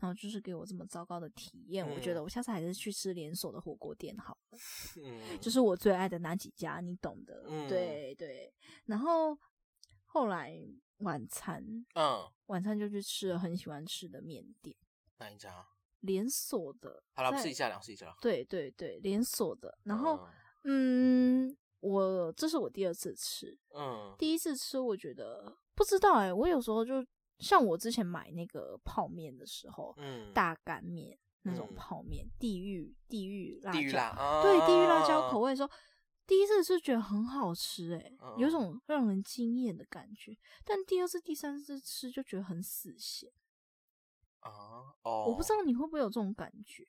[0.00, 4.58] 然后就是给我这么糟糕的体验，我觉得我下次还是去吃连锁的火锅店好了，
[5.40, 7.44] 就是我最爱的那几家，你懂的。
[7.68, 8.52] 对对，
[8.86, 9.38] 然后
[10.06, 10.58] 后来。
[11.04, 11.62] 晚餐，
[11.94, 14.74] 嗯，晚餐就去吃了很喜欢吃的面店，
[15.18, 15.64] 哪一家？
[16.00, 17.02] 连锁的。
[17.14, 18.14] 好了，试一下，两试一下。
[18.20, 19.78] 对对对，连锁的。
[19.84, 20.26] 然后，
[20.64, 27.04] 嗯，我这是我第二次吃，嗯，第一次吃我觉得不知道哎，我有时候就
[27.38, 35.70] 像我之前买那个泡面的时候，嗯，大干面那种泡面，地狱地狱辣椒，对，地狱辣椒口味的时候。
[36.26, 40.36] 第一次是觉得很好吃，诶，有种让人惊艳的感觉。
[40.64, 43.30] 但第二次、第三次吃就觉得很死咸
[44.40, 44.94] 啊！
[45.02, 46.86] 哦，我不知道你会不会有这种感觉，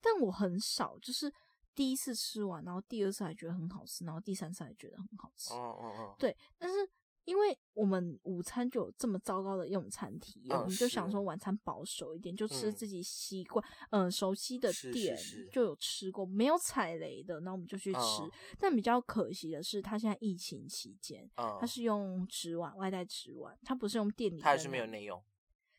[0.00, 1.32] 但我很少，就是
[1.74, 5.52] 第一次吃完，然后第二次还觉得很好吃，然后第三次还觉得很好吃。
[5.54, 6.76] 哦哦哦，对，但是。
[7.24, 15.16] 因为我们午餐就有这么糟糕的用餐体验，我们就想说晚餐保守一点，就吃自己习惯、嗯熟悉的店，
[15.50, 18.22] 就有吃过没有踩雷的，那我们就去吃。
[18.58, 25.22] 但比较可惜的是，他现在疫情期间，他是用纸碗外带纸碗，他不是用店里，他还是没有内用，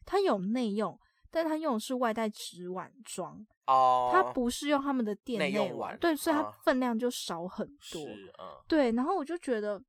[0.03, 8.07] 他有内用，但他用的是外带纸碗装哦，他不是用他们的店内碗，对，所以它分量就少很多，
[8.67, 9.79] 对，然后我就觉得。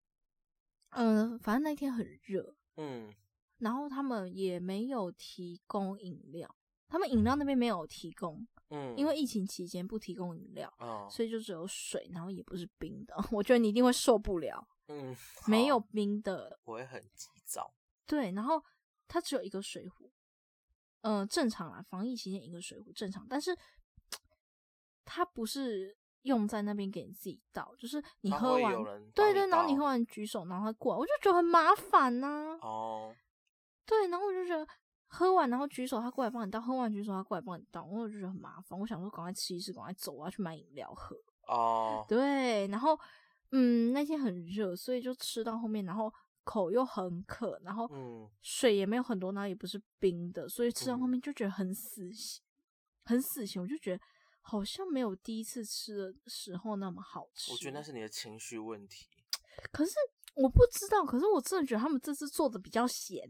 [0.90, 3.12] 嗯，反正那天很热，嗯，
[3.59, 6.55] 然后他们也没有提供饮料，
[6.88, 15.14] 他们饮料那边没有提供，嗯，因为疫情期间不提供饮料，哦，所以就只有水，然后也不是冰的，我觉得你一定会受不了，嗯，
[15.46, 17.75] 没有冰的，我会很急躁，
[18.07, 18.62] 对，然后
[19.07, 20.11] 它只有一个水壶，
[21.03, 23.57] 嗯，正常啊，防疫期间一个水壶正常，但是
[25.05, 25.99] 它不是。
[26.26, 28.74] 用在那边给你自己倒，就是你喝完，
[29.14, 32.58] 对对，然后你喝完举手，然后他过来，我就觉得很麻烦呐。
[32.60, 33.14] 哦，
[33.86, 34.66] 对，然后我就觉得
[35.06, 38.78] 喝完然后举手，他过来帮你倒；喝完举手，他过来帮你倒，我就觉得很麻烦。
[38.78, 41.16] 我想说，赶快吃一吃，赶快走，我要去买饮料喝。
[41.46, 42.98] 哦，对，然后
[43.52, 46.12] 嗯，那天很热，所以就吃到后面，然后
[46.44, 47.88] 口又很渴，然后
[48.42, 52.42] 水也没有很多，然后也不是冰的，所以吃到后面就觉得很死心，
[53.04, 54.02] 很死心，我就觉得。
[54.48, 57.50] 好像没有第一次吃的时候那么好吃。
[57.50, 59.09] 我觉得那是你的情绪问题。
[59.72, 59.92] 可是
[60.35, 63.28] 我不知道，可是我真的觉得他们这次做的比较咸。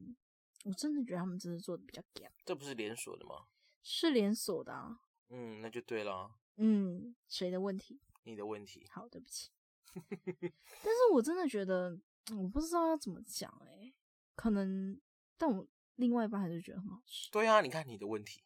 [0.65, 2.31] 我真的觉得他们这次做的比较咸。
[2.45, 3.47] 这不是连锁的吗？
[3.83, 5.01] 是连锁的啊。
[5.31, 6.31] 嗯，那就对了。
[6.57, 7.99] 嗯，谁的问题？
[8.25, 8.87] 你的问题。
[8.91, 9.51] 好，对不起。
[9.95, 11.99] 但是我真的觉得，
[12.37, 13.91] 我不知道要怎么讲哎，
[14.35, 15.01] 可能，
[15.39, 17.31] 但我另外一半还是觉得很好吃。
[17.31, 18.43] 对啊，你看你的问题。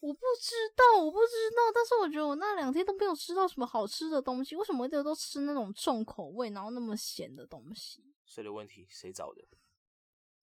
[0.00, 4.54] 我不知道，我不知道，但是我觉得我那两天都没有吃到什么好吃的东西。
[4.54, 8.04] 为什么一直都吃那种重口味，然后那么咸的东西？
[8.24, 8.86] 谁的问题？
[8.88, 9.42] 谁找的？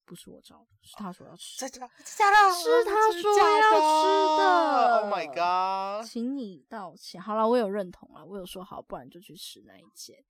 [0.04, 1.58] 不是我找的，是他说要吃。
[1.58, 5.00] 在家，家的，是他说要吃的。
[5.02, 6.06] Oh my god！
[6.06, 7.22] 请你道歉。
[7.22, 10.24] 好了，我有认同了，我有说好，不然就去吃那一间。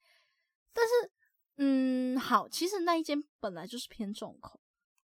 [0.71, 1.11] 但是，
[1.57, 4.61] 嗯，好，其实那一间本来就是偏重口，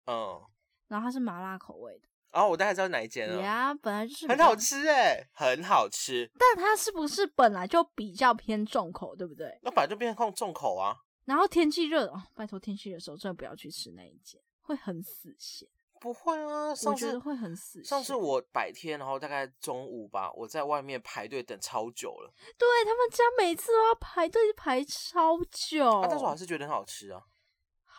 [0.06, 0.42] 嗯，
[0.88, 2.07] 然后它是麻辣口味的。
[2.32, 3.40] 哦，我大概知道哪一间了。
[3.42, 6.30] 呀，本来就是很好吃哎，很好吃。
[6.38, 9.58] 但它是不是本来就比较偏重口，对不对？
[9.62, 10.94] 那本来就偏重重口啊。
[11.24, 14.40] 然后天气热哦，拜托天气热的时候真的不要去吃那一间。
[14.60, 15.66] 会很死咸，
[15.98, 17.82] 不会啊，我觉得会很死。
[17.82, 22.30] 上次我白天，然后大概中午吧，我在外面排队等超久了。
[22.58, 27.22] 对他们家每次都要排队排超久，但是我还是觉得很好吃啊。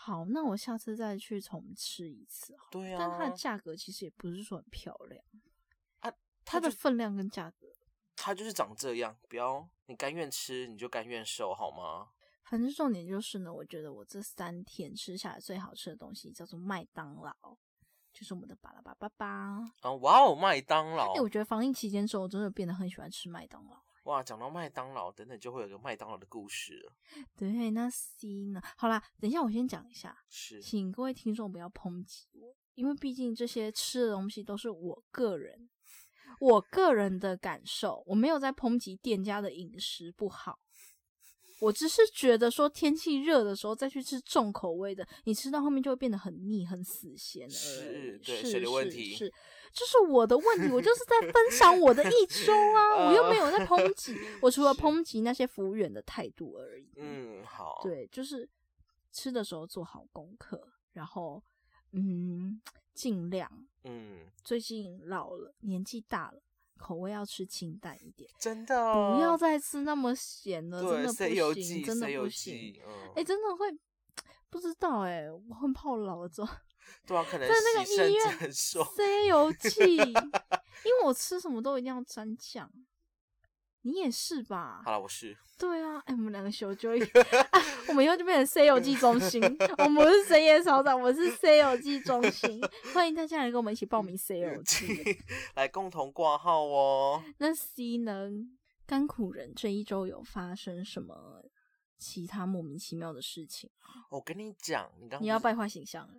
[0.09, 2.57] 好，那我下次再去重吃一次。
[2.71, 5.23] 对啊，但它的价格其实也不是说很漂亮
[5.99, 6.11] 啊，
[6.43, 7.67] 它的分量跟价格，
[8.15, 9.15] 它就是长这样。
[9.29, 12.09] 不要你甘愿吃，你就甘愿受，好吗？
[12.45, 17.31] 反正重点就是呢，我觉得我这三天吃下来最好吃的东西叫做麦当劳，
[18.11, 19.27] 就是我们的巴拉巴巴巴。
[19.81, 21.13] 啊，哇哦，麦当劳！
[21.13, 23.79] 哎，我觉得防疫期间之后，我真的变得很喜欢吃麦当劳。
[24.09, 26.93] 哇，讲到麦当劳，等等就会有个麦当劳的故事了。
[27.37, 28.59] 对，那 C 呢？
[28.75, 35.69] 好啦，等一下我先讲一下，是，请各位听众不要抨击我，因为毕竟这些吃的东西都是我个人，
[36.39, 40.57] 我个人的感受，我没有在抨击店家的饮食不好。
[41.61, 47.47] 我只是觉得说天气热的时候再去吃重口味的，你吃到后面就会变得很腻、很死咸。
[47.47, 49.13] 是，对，是的问题。
[49.13, 49.31] 是，
[49.73, 50.67] 这是我的问题。
[50.71, 54.17] 我就是在分享我的一周啊，我又没有在抨击。
[54.41, 56.91] 我除了抨击那些服务员的态度而已。
[56.97, 57.79] 嗯，好。
[57.83, 58.49] 对，就是
[59.11, 61.43] 吃的时候做好功课，然后
[61.91, 62.61] 嗯，
[62.93, 63.49] 尽量
[63.83, 66.41] 嗯，最近老了，年纪大了。
[66.77, 72.81] 口味要吃清淡一点，真的不要再吃那么咸了，真的不行，真的不行。
[73.17, 73.69] 哎，真的会
[74.49, 76.55] 不知道哎，我很怕我老了之后，
[77.05, 82.71] 对啊，可能在那个医院塞油剂，因为我吃什么都一定要沾酱。
[83.83, 84.81] 你也是吧？
[84.83, 85.37] 好了，我是。
[85.57, 87.01] 对啊，哎，我们两个修就一，
[87.87, 89.41] 我们以后就变成 C 游记中心。
[89.77, 92.61] 我们不是深夜超长，我是 C 游记中心。
[92.93, 95.17] 欢迎大家来跟我们一起报名 C 游记，
[95.55, 97.23] 来共同挂号哦。
[97.37, 98.29] 那 C 呢？
[98.85, 101.45] 甘苦人这一周有发生什么
[101.97, 103.69] 其他莫名其妙的事情？
[104.09, 106.13] 我跟你讲，你刚你要败坏形象了？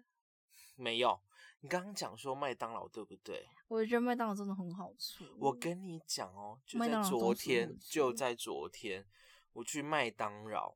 [0.80, 1.20] 没有。
[1.60, 3.46] 你刚刚讲说麦当劳对不对？
[3.68, 5.30] 我觉得麦当劳真的很好吃。
[5.38, 9.06] 我跟你讲哦，就在昨天，就在昨天，
[9.52, 10.74] 我去麦当劳。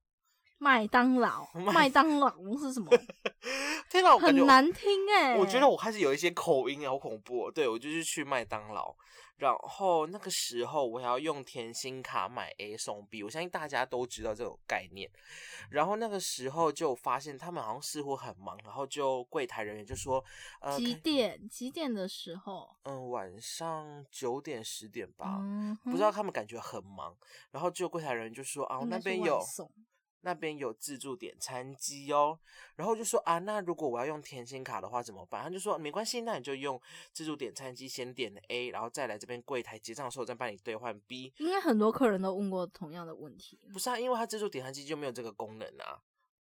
[0.58, 2.90] 麦当劳，麦当劳是什么？
[3.90, 5.36] 天哪，很难听哎！
[5.36, 7.50] 我觉得我开始有一些口音，好恐怖。
[7.50, 8.94] 对，我就是去麦当劳。
[9.36, 15.10] 然后那个时候我还要用甜心卡买 A 送 B，我相信大家都知道这种概念。
[15.70, 20.24] 然后那个时候就发现他们好像似乎很忙，然后就柜台人员就说
[20.62, 21.48] ：“呃，几点？
[21.48, 22.74] 几点的时候？
[22.84, 25.42] 嗯，晚上九点十点吧。
[25.82, 27.14] 不知道他们感觉很忙。
[27.50, 29.40] 然后就柜台人员就说：啊，那边有。”
[30.24, 32.38] 那边有自助点餐机哦，
[32.76, 35.42] 然后就说啊，那如果我要用甜心卡的话怎么办？
[35.42, 36.80] 他就说没关系，那你就用
[37.12, 41.32] 自助点餐机先点 A，然后再来这边柜台结账的时候再帮你兑换 B。
[41.36, 43.60] 应该很多客人都问过同样的问题。
[43.72, 46.00] 不是啊，因为他自助点餐机就没有这个功能啊。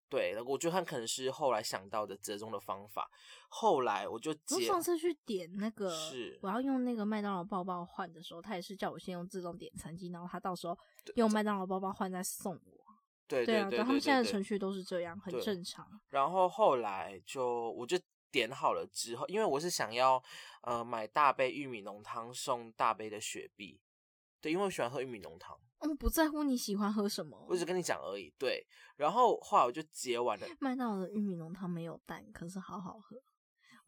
[0.09, 3.09] 对，我觉得他可能是后来想到的折中的方法。
[3.47, 10.77] 后来我就我上次去点那个，是我要用那个麦当劳包包换的时候，他也是叫我先用自动点餐机，然后他到时候
[11.15, 12.90] 用麦当劳包包换再送我。
[13.37, 15.87] 对对对，他们现在的程序都是这样，很正常。
[16.09, 17.97] 然后后来就我就
[18.31, 20.21] 点好了之后，因为我是想要
[20.63, 23.79] 呃买大杯玉米浓汤送大杯的雪碧，
[24.39, 25.57] 对，因为我喜欢喝玉米浓汤。
[25.79, 28.31] 嗯，不在乎你喜欢喝什么，我只跟你讲而已。
[28.37, 28.65] 对，
[28.97, 30.45] 然后后来我就结完了。
[30.59, 33.17] 麦当劳的玉米浓汤没有蛋，可是好好喝。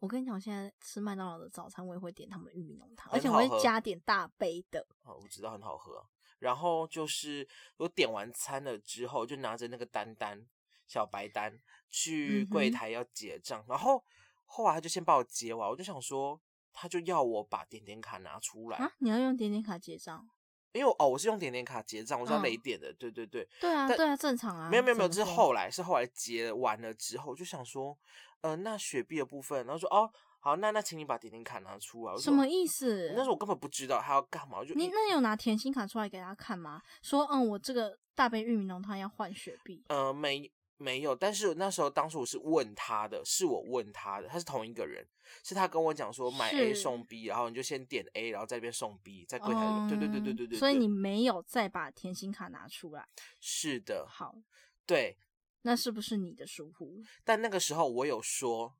[0.00, 4.84] 我跟你讲，我现在吃麦当劳的早餐，我也会点他们玉米浓汤，而且我会加点大杯的。
[5.04, 6.04] 哦，我知道很好喝。
[6.38, 10.44] 然后就是我点完餐了之后，就拿着那个单单
[10.86, 11.58] 小白单
[11.90, 14.04] 去柜台要结账，然后
[14.44, 16.40] 后来他就先帮我结完，我就想说，
[16.72, 18.92] 他就要我把点点卡拿出来啊？
[18.98, 20.28] 你要用点点卡结账？
[20.72, 24.68] 因为哦，我是用点点卡结账，我是要雷点的，对对对，对啊，对啊，正常啊。
[24.68, 27.96] 没有没有没有，这是后来是后来结完了之后，就想说，
[28.40, 30.12] 呃，那雪碧的部分，然后说哦。
[30.44, 32.14] 好，那那请你把点点卡拿出来。
[32.18, 33.14] 什么意思？
[33.16, 36.82] 那时候我根本不知道他要干嘛，就你那你有拿甜心卡出来给他看吗？
[37.00, 39.82] 说嗯，我这个大杯玉米浓汤要换雪碧。
[39.88, 45.02] 呃，没没有，但是那时候当时我是问他的，是我问他的，他是同一个人，
[45.42, 49.88] 是他跟我讲说买 A 送 B，然后你就先点 A，然后在那边送 B，在柜台。
[49.88, 50.58] 对对对对对对。
[50.58, 53.08] 所以你没有再把甜心卡拿出来。
[53.40, 54.06] 是的。
[54.06, 54.36] 好。
[54.84, 55.16] 对。
[55.62, 57.02] 那是不是你的疏忽？
[57.24, 58.74] 但那个时候我有说。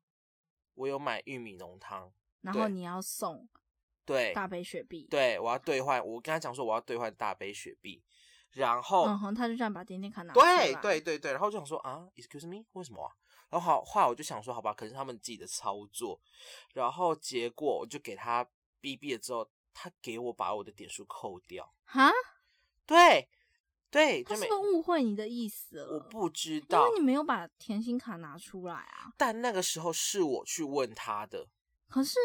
[0.75, 2.11] 我有买玉米浓汤，
[2.41, 3.47] 然后你要送
[4.05, 6.05] 对大杯雪碧，对我要兑换。
[6.05, 8.03] 我跟他讲说我要兑换大杯雪碧，
[8.51, 13.11] 然后嗯哼，他就这样把点点卡拿对对对对，然后就想说啊，excuse me，为什么啊？
[13.49, 16.19] 然后好，话我就想说，好吧，可是他们自己的操作，
[16.73, 18.47] 然后结果我就给他
[18.79, 22.11] 逼逼了之后，他给我把我的点数扣掉哈，
[22.85, 23.29] 对。
[23.95, 25.93] 对，他是不误会你的意思了。
[25.93, 29.13] 我不知道，因为你没有把甜心卡拿出来啊。
[29.15, 31.47] 但那个时候是我去问他的。
[31.87, 32.19] 可是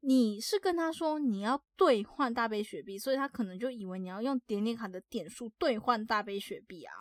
[0.00, 6.92] 你是跟他说你要兑换大杯雪碧，所以他可能就以为你要用点点卡的点数兑换大杯雪碧啊。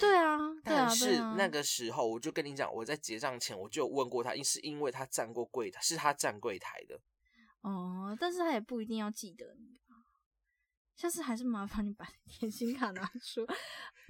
[0.00, 6.98] 对啊，但是那个时候我就跟你讲，我在结账前我就问过他，因是因为他站过柜台，是他站柜台的。
[7.60, 9.75] 哦，但是他也不一定要记得你。
[10.96, 13.46] 下次还是麻烦你把甜心 卡拿出，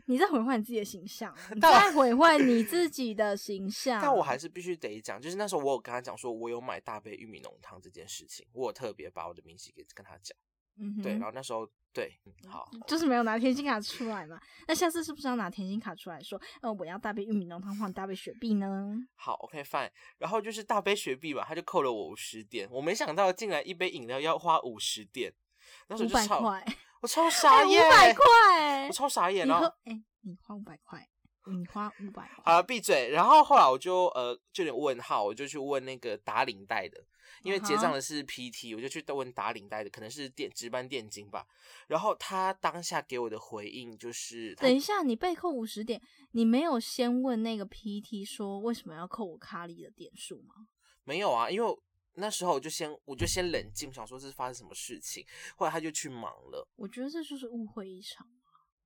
[0.07, 4.01] 你在毁坏你自己的形象，你在毁坏你自己的形象。
[4.01, 10.37] 但我还是必须得讲，就是那时候我有跟他讲说，我有买大杯玉米浓汤这件事情，我有特别把我的明细给跟他讲。
[10.79, 11.13] 嗯，对。
[11.13, 12.13] 然后那时候对，
[12.47, 14.39] 好，就是没有拿甜心卡出来嘛。
[14.69, 18.95] 那下次是不是要拿甜心卡出来说，呃，我要大杯玉米浓汤换大杯雪碧呢？
[19.17, 19.91] 好，OK，fine。
[20.19, 22.69] 然后就是大杯雪碧吧，他就扣了我五十点。
[22.71, 25.33] 我没想到，竟然一杯饮料要花五十点。
[25.89, 26.41] 那时候就超，
[27.01, 29.47] 我超傻眼，五百块，我超傻眼。
[29.47, 31.09] 然后，哎，你花五百块，
[31.47, 33.11] 你花五百，好，闭嘴。
[33.11, 36.99] 然后后来我就呃，就有点问号，我就去问那个打领带的，
[37.43, 41.47] 因为结账的是 PT，我就去问打领带的，可能是电值班店经吧。
[41.87, 46.01] 然后他当下给我的回应就是：等一下，你被扣五十点，
[46.33, 50.67] 你没有先问那个 PT 说为什么要扣我卡里的点数吗？
[51.05, 51.79] 没有啊，因为。
[52.17, 55.25] 那时候我就先我就先冷静，想说这是发生什么事情。
[55.57, 56.67] 后来他就去忙了。
[56.77, 58.27] 我觉得这就是误会一场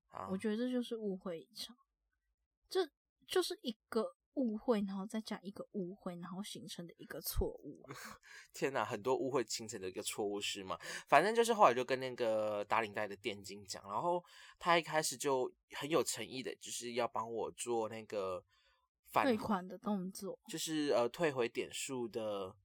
[0.09, 0.29] 啊！
[0.31, 1.77] 我觉得这就是误会一场，
[2.69, 2.89] 这
[3.29, 7.85] 就是一个误会，然后再加一个误会，然后形成的一个错误。
[8.53, 10.77] 天哪，很多误会形成的一个错误是吗？
[11.07, 14.25] 反正就是后来就跟那个打领带的店经讲，然后
[14.59, 18.45] 他一开始就很有诚意的，就是要帮我做那个
[19.13, 22.57] 退款的动作，就是呃退回点数的。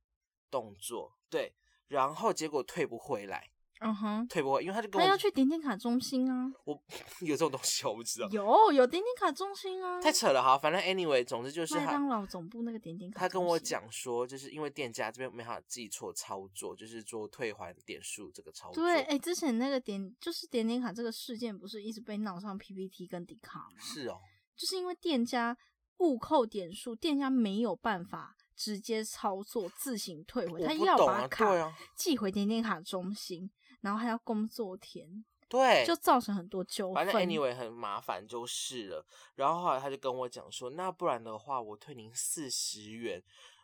[0.55, 1.53] 动作对，
[1.89, 3.49] 然后结果退不回来，
[3.81, 6.49] 嗯哼，退不回，因为他就跟他要去点点卡中心啊。
[6.63, 6.81] 我
[7.19, 8.29] 有这种东西，我不知道。
[8.29, 9.99] 有有点点卡中心啊。
[10.01, 13.19] 太扯了哈，反正 anyway，总之就是麦当劳总部那个点点卡。
[13.19, 18.81] 他跟我讲说，就是因为店家这边没法记错操作，就是做退还点数这个操作。
[18.81, 23.75] 对，哎，之前那个点就是点点卡这个事件，不是一直被闹上 PPT 跟迪卡吗？
[23.81, 24.21] 是哦，
[24.55, 25.57] 就是因为店家
[25.97, 28.37] 误扣点数，店家没有办法。
[28.55, 33.49] 直接操作自行退回，他要把卡寄回点点卡中心，
[33.81, 36.95] 然后还要工作填，对，就造成很多纠纷。
[36.95, 39.05] 反正 anyway 很麻烦就是了。
[39.35, 43.21] 然后后来他就跟我讲说，那不然的话我退您四十元。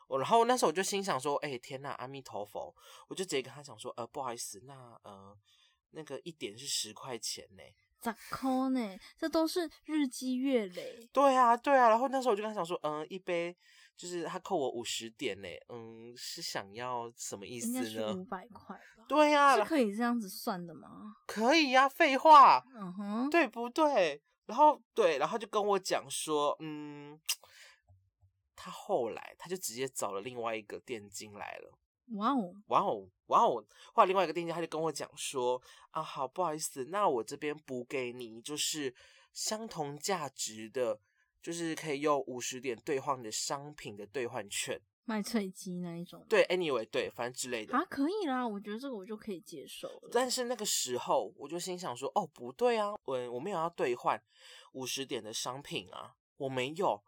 [0.08, 2.76] 我然后那时候我就心想说，哎天呐，阿弥陀佛！
[3.08, 5.34] 我就直接跟他讲说，呃不好意思，那呃
[5.92, 7.64] 那个一点是十块钱呢，
[8.02, 9.00] 咋扣呢？
[9.18, 11.10] 这都是日积月累。
[11.14, 11.88] 对啊对啊。
[11.88, 13.56] 然后那时候我就跟他讲说，嗯一杯。
[13.98, 18.16] 就是他扣我五十点呢，嗯，是想要什么意思呢？
[18.16, 19.06] 五 百块吧。
[19.08, 21.16] 对呀，是可以这样子算的吗？
[21.28, 24.22] 可以呀，废话，嗯哼，对不对？
[24.46, 27.20] 然后对，然后就跟我讲说，嗯，
[28.56, 31.78] 他后来他就直接找了另外一个店经来了。
[32.18, 33.64] 哇哦，哇哦，哇哦！
[33.94, 38.94] 后来另外一个店经他就跟我讲说，啊，好，不好意思，那我这边补给你，就是
[39.32, 41.00] 相同价值的。
[41.42, 46.26] 就是可以用五十点兑换的商品的兑换券，卖脆鸡那一种。
[46.30, 50.10] 对，anyway，对，反正之类的啊，可以啦，我觉得这个我就可以接受了。
[50.12, 54.22] 但是那个时候我就心想说，哦，不对啊，我我没有要兑换
[54.74, 57.04] 五十点的商品啊，我没有。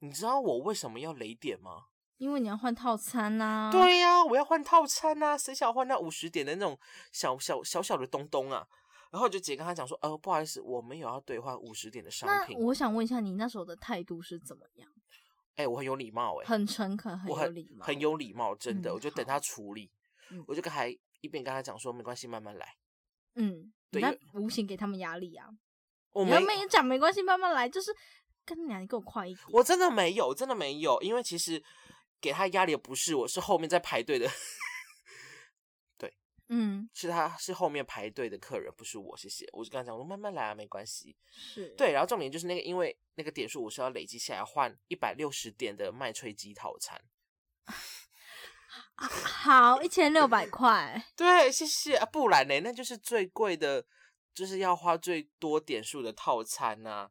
[0.00, 1.86] 你知道我为什么要雷点吗？
[2.18, 3.68] 因为你要换套餐呐。
[3.72, 6.78] 对呀，我要换套餐呐，谁想换那五十点的那种
[7.12, 8.66] 小小小小的东东啊？
[9.10, 12.58] 然后我就直接跟他讲说，呃，不好意思，我们有要兑换五十点的商品。
[12.58, 14.90] 那我想问一下，你那时候的态度是怎么样？
[15.56, 18.92] 哎，我很有礼貌，哎，很诚恳，很有礼貌，很有礼貌，真的。
[18.92, 19.90] 我就等他处理，
[20.46, 20.88] 我就跟还
[21.20, 22.76] 一边跟他讲说，没关系，慢慢来。
[23.34, 24.02] 嗯，对，
[24.34, 25.48] 无形给他们压力啊。
[26.12, 26.38] 我没
[26.68, 27.90] 讲没关系，慢慢来，就是
[28.44, 29.46] 跟你讲，你给我快一点。
[29.50, 31.62] 我真的没有，真的没有，因为其实
[32.20, 34.28] 给他压力的不是我，是后面在排队的。
[36.48, 39.16] 对，嗯，是他是后面排队的客人，不是我。
[39.16, 41.14] 谢谢，我就跟他讲说慢慢来啊，没关系。
[41.30, 47.00] 是对，然后重点就是那个，因为那个点数我是要累积下来换一百六十点的麦脆鸡套餐。
[48.96, 51.04] 好，一千六百块。
[51.14, 53.84] 对，谢谢啊，不然呢，那就是最贵的，
[54.34, 57.10] 就是要花最多点数的套餐呐。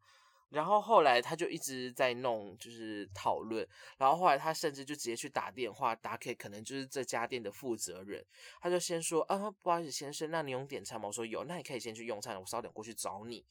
[0.50, 3.68] 然后后来他就一直在弄，就是讨论。
[3.98, 8.26] 然后后来他甚至就直接去打电话打给可能就是这家店的负责人，
[8.62, 13.46] 他就先说：“啊，不好意思，先生，那你用点餐吗？”我说有，那你可以先去用餐，我稍等过去找你。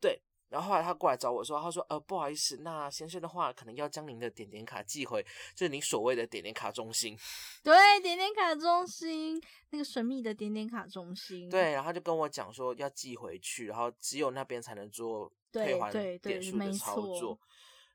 [0.00, 0.20] 对。
[0.50, 5.24] 然后后来他过来找我说：“他说，呃，不好意思，那先生的话可能要将您的点点卡寄回，
[5.54, 7.16] 就是您所谓的点点卡中心。
[7.62, 9.40] 对，点点卡中心
[9.70, 11.48] 那个神秘的点点卡中心。
[11.48, 17.38] 对，然后就跟我讲说要寄回去，然后只有那边才能做退还点数的操作。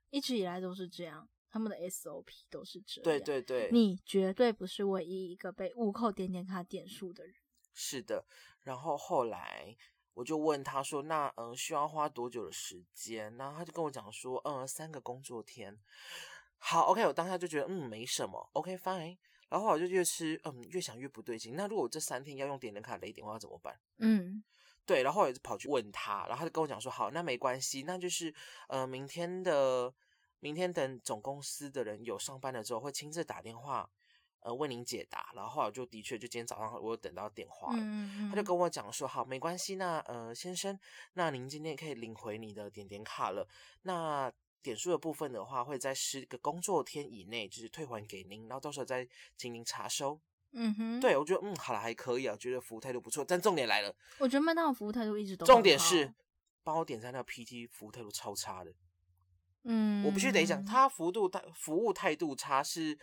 [0.10, 3.04] 一直以来都是这样，他们的 SOP 都是这样。
[3.04, 7.36] 对对对，你绝对不是唯一一个被误扣点点卡点数的人。
[7.74, 8.26] 是的，
[8.64, 9.76] 然后后来。
[10.16, 15.78] 我就问他说：“那嗯，需要花多久的时间？”然后他就跟我讲说：“嗯，三个工作天。”
[16.58, 19.18] 好，OK，我当下就觉得嗯没什么，OK，fine。
[19.50, 21.56] 然后我就越吃嗯越想越不对劲。
[21.56, 23.78] 那如果我这三天要用点点卡雷点的话怎么办？
[23.98, 24.44] 嗯，
[24.86, 25.04] 对。
[25.04, 28.34] 然后我就跑去问他，然后他就跟我讲说：“好，那没关系，那就是
[28.70, 29.94] 呃明天的
[30.40, 33.90] 明天等总公司的人有上班了之后，会亲自打电话。”
[34.46, 37.80] 呃，为您解答，然后后来就的确，就今天早上我有等到电话了，
[38.30, 40.80] 他就跟我讲说，好，没关系，那呃，先生，
[41.14, 43.48] 那您今天可以领回你的点点卡了。
[43.82, 44.32] 那
[44.62, 50.22] 点数的部分的话，会在十个工作天以内，就是退还给您，然后到时候再请您查收。
[50.52, 53.26] 嗯哼，对我觉得，嗯，好了，还可以啊，觉得服务态度不错。
[53.26, 56.14] 但重点来了，我觉得麦当劳服务态度一直都重点是
[56.64, 58.72] 帮我点餐那个 PT 服务态度超差的。
[59.64, 62.96] 嗯，我必须得讲，他服务态服务态度差是。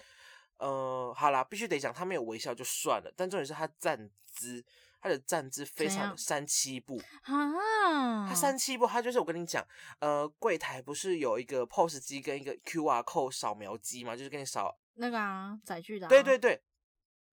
[0.63, 4.65] 呃，好啦，必须得讲，他没有微笑就算了，但重点是他站姿，
[5.01, 9.67] 他的站姿非常三七步啊，他三七步，他就是我跟你讲，
[9.99, 14.15] 呃，柜台不是有一个 POS 机跟一个 QR code 扫描机吗？
[14.15, 16.07] 就是跟你扫那个啊，载具的。
[16.07, 16.63] 对对对，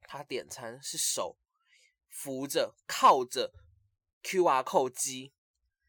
[0.02, 1.38] 他点餐是手
[2.08, 3.54] 扶着靠着
[4.24, 5.32] QR code 机，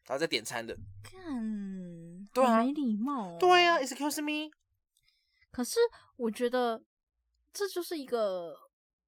[0.05, 4.51] 然后再点餐的，看，对啊，没礼貌，对啊，Excuse me，
[5.49, 5.79] 可是
[6.17, 6.83] 我觉得。
[7.53, 8.55] 这就是一个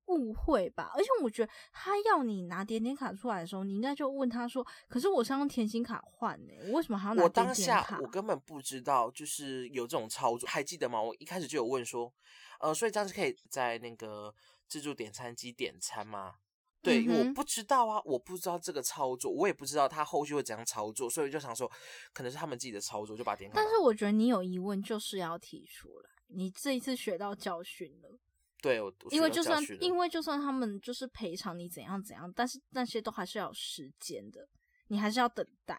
[0.07, 11.01] 误会吧，而且我觉得他要你拿点点卡出来的时候，你应该就问他说：“可是我是用甜心卡换呢，我为什么还要拿点点卡？”我根本不知道，就是有这种操作，还记得吗？
[11.01, 12.13] 我一开始就有问说
[12.59, 14.33] ：“呃，所以这样是可以在那个
[14.67, 16.35] 自助点餐机点餐吗？”
[16.83, 21.71] 对，因为我不知道啊，我不知道这个操作，我也不知道他后续会怎样操作，所以就想说，
[22.11, 23.55] 可能是他们自己的操作，就把点卡。
[23.55, 28.19] 但是我觉得你有疑问就是要提出来，你这一次学到教训了。
[28.63, 34.47] 对，因为就算因为就算他们就是赔偿你怎样怎样，但是那些都还是要有时间的，
[34.87, 35.77] 你还是要等待。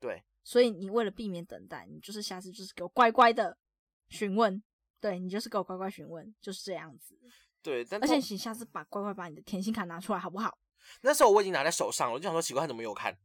[0.00, 3.56] 对，所以你为了避免等待，你就是下次就是给我乖乖的
[4.08, 4.60] 询问，
[5.00, 7.16] 对你就是给我乖乖询问，就是这样子。
[7.62, 10.58] 对，而且你下次把乖乖把你的甜心卡拿出来好不好？
[11.02, 13.16] 那时候我已经拿在手上了，我就想说奇怪他怎么没有看？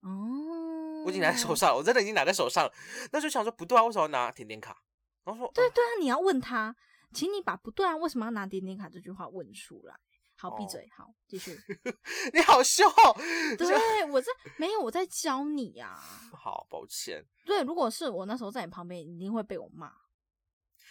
[0.00, 2.72] 哦，我已经拿在手上，我真的已经拿在手上了，
[3.12, 4.82] 那时候想说不对啊，为什么要拿甜点卡？
[5.24, 6.74] 然后说对对啊，你要问他。
[7.12, 9.94] 请你把不对啊，为什么要拿点点卡这句话问出来？
[10.36, 11.58] 好，闭嘴，好，继续。
[12.32, 12.90] 你好凶！
[13.58, 15.98] 对我在没有我在教你呀。
[16.32, 17.22] 好，抱歉。
[17.44, 19.92] 对，如果是我那时候在你旁边，一定会被我骂，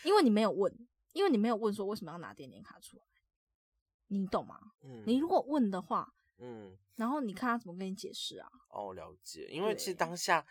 [0.03, 0.72] 因为你没有问，
[1.13, 3.03] 因为你没有问说为什么要拿点点卡出来，
[4.07, 4.59] 你懂吗？
[4.84, 5.03] 嗯。
[5.07, 8.47] 你如果问的话，嗯，然后你看他怎么跟你解释啊？
[8.70, 9.47] 哦，了解。
[9.49, 10.45] 因为其实当下。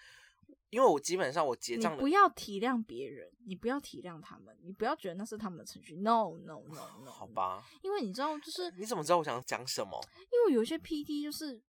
[0.70, 5.96] 因为我基本上我结账，你不要体谅别人，你不要体谅他们，你不要觉得那是他们的程序。
[6.02, 7.64] No No No No，好吧。
[7.82, 9.98] 因为你知道，就是你怎么知道我想讲什么？
[10.16, 11.62] 因为有些 PT 就是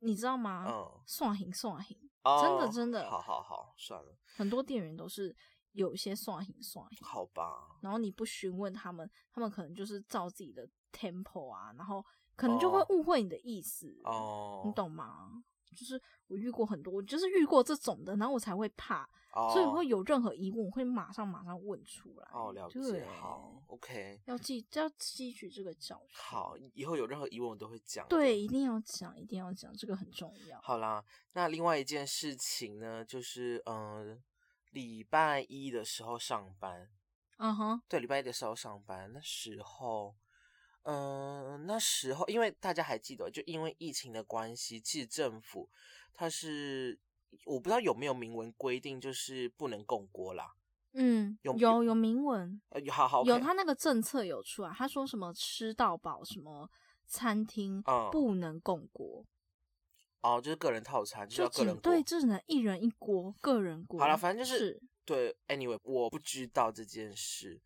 [0.00, 0.64] 你知道吗？
[0.68, 1.98] 嗯，算行算行，
[2.42, 3.10] 真的真的。
[3.10, 4.16] 好好好，算了。
[4.36, 5.34] 很多店员都是
[5.72, 7.78] 有一些算行算行，好吧。
[7.80, 12.04] 然后你不询问他们，他们可能就是照自己的 tempo 啊，然后
[12.36, 14.00] 可能就会误会你的意思。
[14.04, 15.42] 哦，你懂吗？
[15.74, 19.08] 就是我遇过很多，我就是遇过这种的，然后我才会怕，
[19.52, 22.28] 所以我会有任何疑问，我会马上马上问出来。
[22.32, 26.16] 哦，了解，好，OK，要记要吸取这个教训。
[26.16, 28.06] 好，以后有任何疑问我都会讲。
[28.08, 30.60] 对，一定要讲，一定要讲，这个很重要。
[30.60, 34.22] 好啦，那另外一件事情呢，就是嗯，
[34.70, 36.88] 礼拜一的时候上班，
[37.38, 40.14] 嗯哼，对，礼拜一的时候上班那时候。
[40.88, 45.68] 嗯，那时候因为大家还记得，就因为疫情的关系，其实政府
[46.14, 46.96] 它是
[47.44, 50.54] 我不知道有没有明文规定，就是不能供锅啦。
[50.92, 56.70] 嗯，有有有明文，呃，好好有他那个政策有出来，他说什么吃到饱，什么
[57.08, 57.82] 餐厅
[58.12, 59.26] 不能共锅。
[60.22, 63.98] 哦，就是个人套餐，就要个人对，就只能一人一锅，个人锅。
[63.98, 65.36] 好了，反正就是对。
[65.48, 67.60] Anyway，我不知道这件事。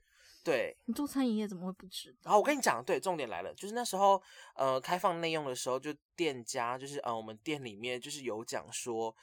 [0.51, 2.19] 对，你做餐饮业怎么会不知道？
[2.25, 4.21] 然后我跟你讲，对，重点来了，就是那时候
[4.57, 9.15] 呃开放内用的时候，就店家就是呃我们店里面就是有讲说，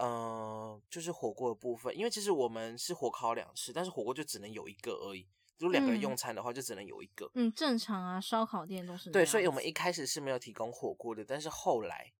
[0.00, 5.28] 嗯，就是火锅的部分，因为其实我们是火烤两次，但是火锅就只能有一个而已。
[5.58, 7.30] 如果两个人用餐的话，就只能有一个。
[7.34, 9.10] 嗯，正常啊，烧烤店都是。
[9.10, 12.12] 对，所以我们一开始是没有提供火锅的，但是后来。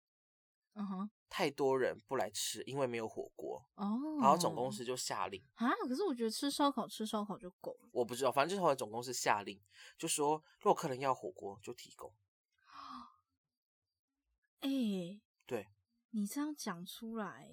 [0.74, 3.98] 嗯哼，太多人不来吃，因为没有火锅哦。
[4.20, 7.88] 然后总公司就下令啊，可是我觉得吃烧烤吃烧烤就够了。
[7.92, 9.60] 我不知道，反正就是后来总公司下令，
[9.98, 12.14] 就说如果客人要火锅就提供。
[14.60, 14.68] 哎，
[15.44, 15.68] 对，
[16.10, 17.50] 你这样讲出来，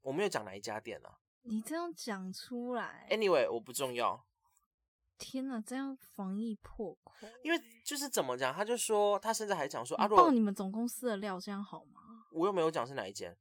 [0.00, 1.18] 我没有讲哪一家店啊。
[1.42, 4.26] 你这样讲出来，Anyway，我不重要。
[5.16, 7.14] 天哪，这样防疫破口。
[7.42, 12.07] 因为就是怎么讲，他就说他甚至还讲说啊，报你们总公司的料，这样好吗？
[12.30, 13.36] 我又没有讲是哪一间，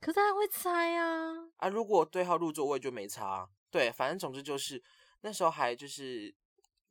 [0.00, 1.68] 可是他会猜啊啊！
[1.68, 3.48] 如果对号入座，我也就没差。
[3.70, 4.82] 对，反正总之就是
[5.20, 6.34] 那时候还就是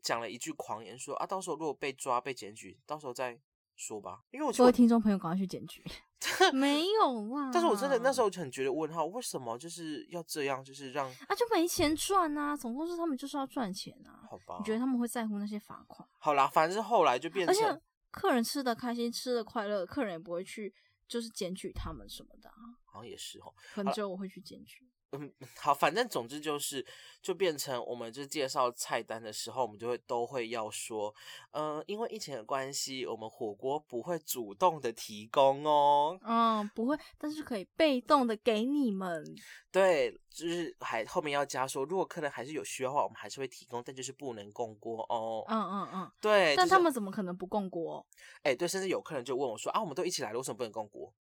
[0.02, 3.40] 讲了一句狂言，说啊，到时候如果被抓被检举，到时候再
[3.76, 4.22] 说吧。
[4.32, 5.84] 因为我各位听众朋友赶快去检举，
[6.54, 7.50] 没有啊！
[7.54, 12.56] 但是我真的那时候就很觉得问号，为什么就是要这样，就是让啊就没钱赚啊？
[12.56, 14.58] 总公司他们就是要赚钱啊，好吧？
[14.60, 16.08] 你觉得他们会在乎那些罚款？
[16.20, 20.74] 好啦，反正后来就变成，而且客人吃的开心，吃的快乐，客人也不会去。
[21.08, 24.88] 就是检举他们什么的啊，好像也是哦，可能只有我会去检举。
[25.18, 26.86] 嗯，好，反正总之就是，
[27.22, 31.14] 就变成我们就介绍菜单的时候，我们就会都会要说，
[31.52, 36.20] 嗯，因为疫情的关系，我们火锅不会主动的提供哦。
[36.24, 39.24] 嗯，不会，但是可以被动的给你们。
[39.72, 45.44] 对，就是还后面要加说，如果客人还是有需要的话，我们还是会提供，但就是不能供锅哦。
[45.48, 46.56] 嗯嗯嗯，对。
[46.56, 48.06] 但他们怎么可能不供锅？
[48.44, 51.14] 哎，对，甚至有客人就问我说，啊，我们都一起来了，为什么不能供锅？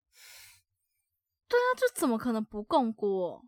[1.48, 3.44] 对啊，这怎么可能不供锅？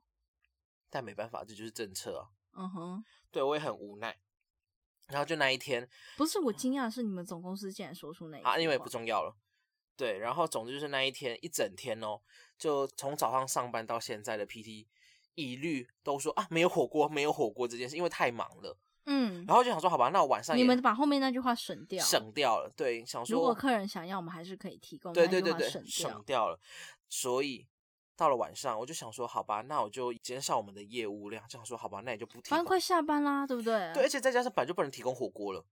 [0.94, 2.30] 但没办法，这就是政策啊。
[2.52, 4.16] 嗯哼，对我也很无奈。
[5.08, 9.36] 然后就那一天，不是我惊讶，是你们总公司竟然说出那啊，因为不重要了。
[9.96, 12.20] 对，然后总之就是那一天一整天哦，
[12.56, 14.86] 就从早上上班到现在的 PT
[15.34, 18.78] 一律都说啊，没有火锅，没有火锅这件事，因为太忙了。
[19.06, 22.72] 嗯，然后就想说，好吧，那我晚上你们把后面那句话省掉，省掉了。
[22.76, 25.12] 对，想说如果客人想要，我们还是可以提供。
[25.12, 26.60] 对对对对，省掉了，
[27.08, 27.66] 所以。
[28.16, 31.44] 到了晚上，我就想说，好吧，那我就减少我们的业务量。
[31.48, 32.50] 这样说，好吧，那也就不提。
[32.50, 33.92] 反正快下班啦，对不对？
[33.92, 35.64] 对，而且再加上本来就不能提供火锅了。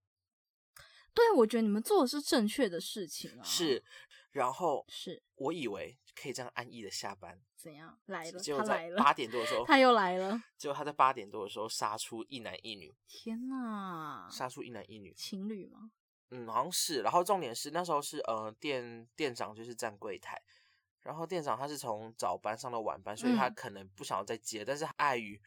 [1.15, 3.43] 对，我觉得你们做的是正确的事情啊。
[3.45, 3.85] 是，
[4.31, 7.39] 然后是我以为可以这样安逸的下班。
[7.55, 8.41] 怎样来了？
[8.41, 8.91] 结果在。
[8.97, 10.43] 八点多的时候，他又来了。
[10.59, 12.93] 结果他在八点多的时候杀出一男一女。
[13.07, 14.29] 天哪！
[14.31, 15.93] 杀出一男一女，情侣吗？
[16.31, 17.03] 嗯，好像是。
[17.03, 20.43] 然后重点是那时候是呃店店长就是站柜台。
[21.03, 25.41] 然后店长他是从早班上到晚班，所以他可能不想要再接，但是碍于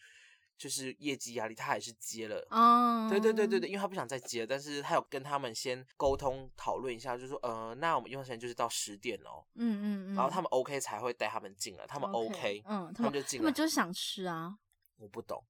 [0.57, 2.45] 就是业绩压力，他还是接了。
[2.49, 9.45] 哦，对对对对对，因为他不想再接，但是他有跟他们先沟通讨论一下，就说呃，那我们用餐时间就是到十点哦。
[9.55, 10.15] 嗯嗯嗯。
[10.15, 13.43] 然后他们 OK 才会带他们进来，他们 OK，嗯，他们就进来。
[13.43, 14.57] 他们就是想吃啊。
[14.97, 15.43] 我不懂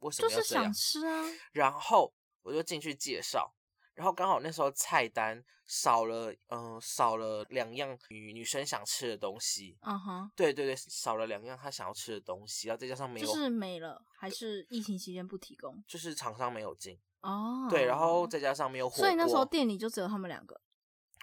[0.00, 1.24] 为什么就是想吃啊。
[1.52, 3.54] 然后我就进去介绍。
[3.96, 9.76] 然后刚好那时候菜单少了，嗯，少了两样女女生想吃的东西。
[9.80, 15.82] 嗯哼，对对对，少了两样她想要吃的东西，然后再加上没有，就是没了，还是疫情期间不提供？
[15.88, 16.96] 就是厂商没有进。
[17.22, 20.60] 哦，对，然后再加上没有火锅，所以那时候店里就只有他们两个。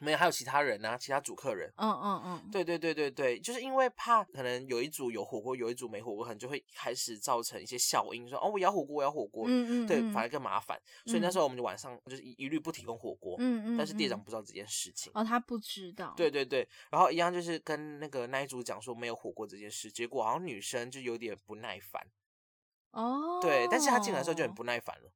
[0.04, 1.72] 没有，还有其他人呢，其他主客人。
[1.78, 9.45] 嗯嗯嗯，对对对对对，就是因为怕可能有一组有火锅，有一组没火锅，可能就会开始造成一些效应，说哦，我要火锅，我要火锅。
[9.47, 10.80] 嗯嗯，对，反而更麻烦。
[11.06, 13.36] 所以那时候我们就晚上就是一律不提供火锅。
[13.39, 15.12] 嗯嗯，但是店长不知道这件事情。
[15.16, 16.14] 哦，他不知道。
[16.18, 22.06] 对对对，然后一样就是跟那个那一组讲说没有火锅这件事，结果好像女生就有点不耐烦。
[22.91, 23.39] 哦。
[23.41, 25.12] 对，但是他进来的时候就很不耐烦了。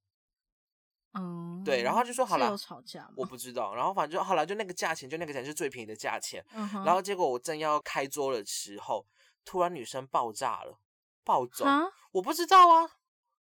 [1.18, 6.44] 嗯，对，然后就说好了，吵架我不知道，然后反正就后来就那个价钱，就那个钱是最便宜的价钱。
[6.86, 9.06] 然后结果我正要开桌的时候，
[9.44, 10.80] 突然女生爆炸了，
[11.24, 11.66] 暴走，
[12.12, 12.88] 我不知道啊，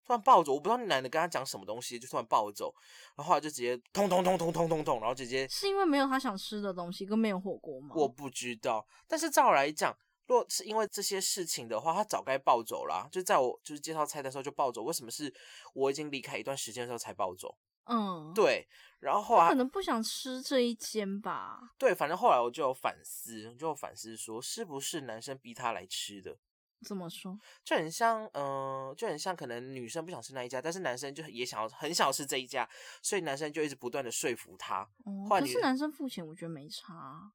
[0.05, 2.72] 突然暴走，我不知道你男的跟他讲什么东西，就突然暴走，
[3.16, 7.95] 然后后来就直接通通通通通通通，然后直接是因为没有他想吃的东西，跟没有火锅吗？
[7.97, 9.97] 我不知道，但是照来讲，
[10.27, 15.33] 若是因为这些事情的话，他早该暴走啦，就在我就是介绍菜的时候就暴走，为什么是
[15.74, 17.57] 我已经离开一段时间的时候才暴走？
[17.87, 18.66] 嗯，对，
[19.01, 21.74] 然后后来可能不想吃这一间吧。
[21.78, 26.37] 对，反正后来我就有反思，就有反思说，是不是男生逼他来吃的？
[26.84, 27.39] 怎么说？
[27.64, 32.68] 就很像，嗯，就很像，可能女生不想吃那一家，但是男生就也想要，很想要吃这一家，
[33.03, 34.87] 所以男生就一直不断的说服他。
[35.28, 37.32] 可是男生付钱，我觉得没差。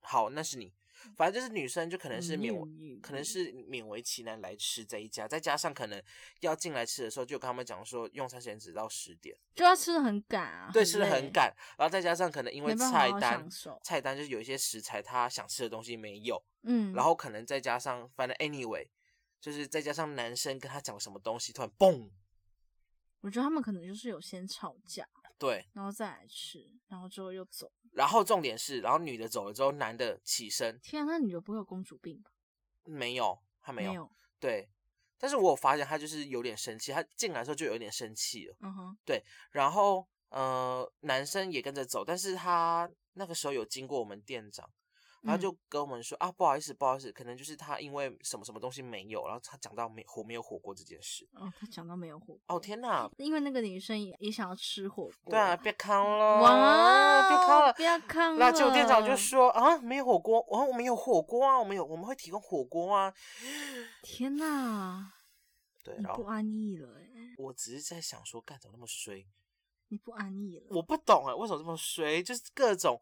[0.00, 0.72] 好，那是你。
[1.16, 6.02] 反正就是女生就可能是勉，可能是勉为其难来吃这一家，再加上可能
[6.40, 10.70] 要进来吃的时候，就跟他们讲说用餐时间只到十点，就要吃的很赶啊。
[10.72, 13.48] 对，吃的很赶，然后再加上可能因为菜单，
[13.82, 18.86] 菜单就是有一些食材他想吃的东西没有，嗯，然后可能再加上反正 anyway，
[19.40, 22.10] 就是再加上男生跟他讲什么东西，突然嘣，
[23.20, 25.06] 我觉得他们可能就是有先吵架。
[25.38, 27.70] 对，然后再来吃，然后之后又走。
[27.92, 30.78] 然后重点是，然后女的走了之后，男的起身。
[30.80, 32.30] 天啊，那女的不会有公主病吧？
[32.84, 34.10] 没有，她没有。
[34.38, 34.68] 对，
[35.18, 38.56] 但是我有发现她就是有点生气，她进来的时候就有点生气了。
[38.60, 38.98] 嗯哼。
[39.04, 44.68] 对，然后呃，男生也跟着走，但是他那个时候有经过我们店长。
[45.26, 51.28] 他就跟我们说啊，不好意思，不好意思，可能就是他因为什么什么东西没有，然后他讲到没火没有火锅这件事。
[51.32, 53.10] 哦，他讲到没有火哦，天哪！
[53.18, 55.30] 因为那个女生也也想要吃火锅。
[55.30, 58.38] 对啊，别康了，哇，别康了，别康了。
[58.38, 63.12] 那酒店长就说啊，没有火锅，我我们有火锅啊，我们有我们会提供火锅啊。
[64.02, 65.12] 天哪！
[65.82, 67.34] 对，你不安逸了哎。
[67.38, 69.26] 我只是在想说，干怎么那么衰？
[69.88, 70.66] 你不安逸了？
[70.70, 72.22] 我不懂哎，为什么这么衰？
[72.22, 73.00] 就是各种。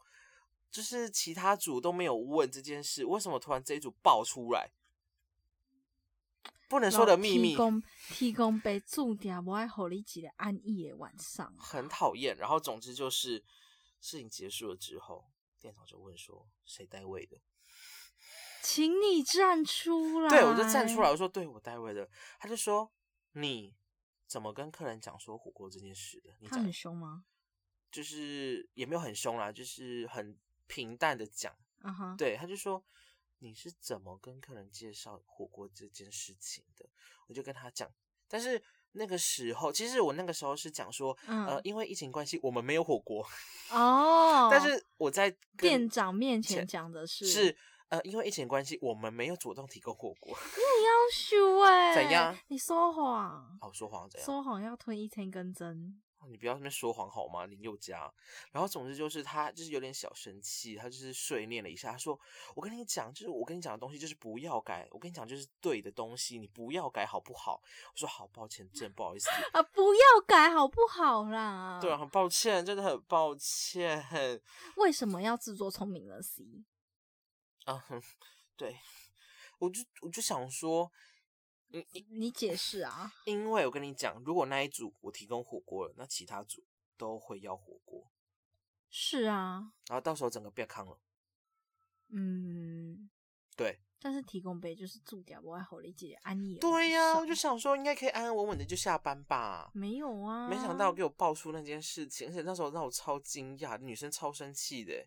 [0.75, 4.73] 就是其他组都没有问这件事，为什么突然这一组爆出来？
[6.69, 7.51] 不能说的秘密。
[7.51, 12.37] 提供提供被注定不爱和你几个安逸的晚上，很讨厌。
[12.37, 13.45] 然后总之就是
[14.01, 17.41] 事情结束了之后，店长就问说：“谁带位的？”
[18.61, 20.29] 请你站出来。
[20.29, 22.11] 对，我就站出来，我说：“对我带位的。”
[22.41, 22.91] 他就说
[23.31, 23.73] ：“你
[24.27, 27.27] 怎么跟客人讲说火锅这件事的？”你他很凶吗？
[27.93, 30.37] 就是也没有很凶啦，就是很。
[30.67, 31.55] 平淡的讲，
[32.17, 32.83] 对，他就说
[33.39, 36.87] 你是怎么跟客人介绍火锅这件事情的？
[37.27, 37.91] 我就跟他讲，
[38.29, 38.63] 但是
[38.93, 43.27] 那个时候，其实我那个时候是讲说，呃，因为疫情关系，我们没有火锅
[43.71, 44.49] 哦。
[44.51, 47.57] 但是我在店长面前讲的是，是
[47.89, 50.37] 呃，因为疫情关系，我们没有主动提供火锅。
[50.57, 51.95] 你要修哎？
[51.95, 52.37] 怎样？
[52.49, 53.59] 你说谎？
[53.61, 54.25] 哦，说谎怎样？
[54.25, 56.01] 说谎要吞一千根针。
[56.29, 58.13] 你不要那边说谎好吗，林宥嘉。
[58.53, 62.19] 然后总之就是他就是有点小生气，他就是碎念了一下，他说
[62.55, 67.63] ：“我跟你讲，就是我跟你讲的东西就是不要改，我跟你讲就是对的东西，你不要改好不好？”
[67.93, 74.05] 我说：“好抱歉，真不好意思 啊，不要改好不好啦？”对啊，很抱歉，真的很抱歉。
[74.77, 76.45] 为什么要自作聪明了？C
[77.65, 77.85] 啊，
[78.57, 78.79] 对，
[79.59, 80.91] 我就我就想说。
[81.93, 83.13] 你你解释啊？
[83.25, 86.63] 因为我跟你讲，如果那一组我提供火锅了，那其他组
[86.97, 88.11] 都会要火锅。
[88.91, 89.73] 是啊。
[89.89, 90.99] 然后到时候整个变康了。
[92.09, 93.11] 嗯，
[93.57, 93.81] 对。
[93.99, 96.59] 但是提供杯就是住掉，我爱好理解安逸。
[96.59, 99.71] 对呀，我就想说应该可以安安稳稳的就下班吧。
[99.73, 100.47] 没有啊。
[100.47, 105.07] 没想到给我爆出那件事情，而且那时候让我超惊讶，女生超生气的。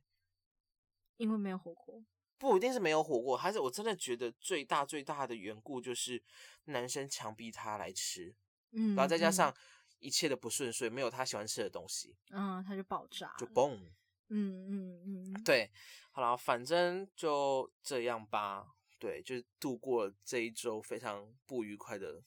[1.17, 2.03] 因为没有火锅。
[2.37, 6.23] 不一定是没有火锅，还是我真的觉得最大最大的缘故就是
[6.65, 8.35] 男生强逼他来吃，
[8.71, 9.53] 嗯，然后再加上。
[9.99, 13.79] 一切的不顺遂，没有他喜欢吃的东西，嗯，他就爆炸，就嘣，
[14.27, 15.71] 嗯嗯嗯，对，
[16.11, 22.21] 好了，反正就这样吧，对，就是度过这一周非常不愉快的。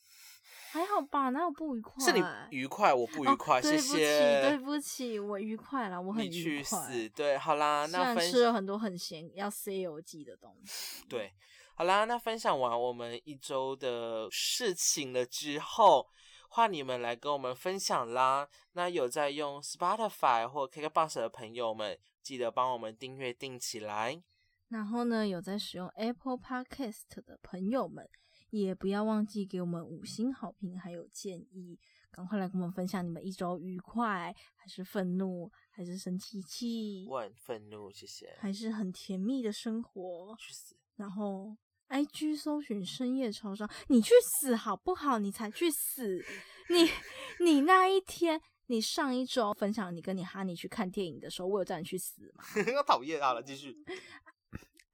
[0.73, 2.05] 还好吧，哪有不愉快？
[2.05, 3.61] 是你愉快，我不愉快。
[3.61, 7.09] 谢谢，对不起，我愉快了，我很愉快。
[7.12, 11.05] 对，好啦，那分吃了很多很咸要 C O G 的东西。
[11.09, 11.33] 对，
[11.75, 16.07] 好啦，那分享完我们一周的事情了之后，
[16.51, 18.49] 换你们来跟我们分享啦。
[18.75, 24.23] 那有在用 Spotify 或 KKBox 的朋友们，记得帮我们订阅订起来。
[24.68, 28.09] 然后呢，有在使用 Apple Podcast 的朋友们。
[28.51, 31.79] 也不要忘记给我们五星好评，还有建议，
[32.11, 37.07] 赶快来跟我们分享你们一周愉快，还是愤怒，还是生气气？
[37.09, 38.37] 我很愤怒，谢谢。
[38.39, 40.35] 还是很甜蜜的生活？
[40.39, 40.77] 去死！
[40.97, 41.57] 然后
[41.89, 45.19] ，I G 搜寻深夜超商，你去死好不好？
[45.19, 46.25] 你才去死！
[46.69, 46.91] 你
[47.45, 52.45] 你那一天，你上一周分享你跟你哈尼去看电影的时候，我有叫你去死吗？
[52.87, 53.33] 讨厌啊！
[53.33, 53.77] 了，继续。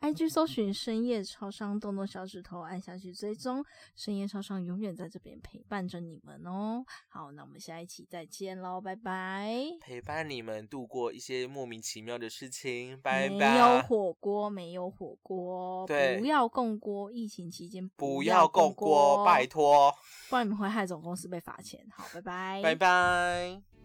[0.01, 3.65] IG 搜寻深夜超商，动动小指头按下去追踪。
[3.97, 6.85] 深夜超商永远在这边陪伴着你们哦。
[7.09, 9.51] 好，那我们下一期再见喽，拜拜。
[9.81, 13.35] 陪伴你们度过一些莫名其妙的事情，拜拜。
[13.35, 17.11] 没有火锅，没有火锅，对，不要共锅。
[17.11, 19.93] 疫情期间不要共锅，拜托，
[20.29, 21.85] 不然你们会害总公司被罚钱。
[21.91, 23.76] 好，拜拜，拜拜。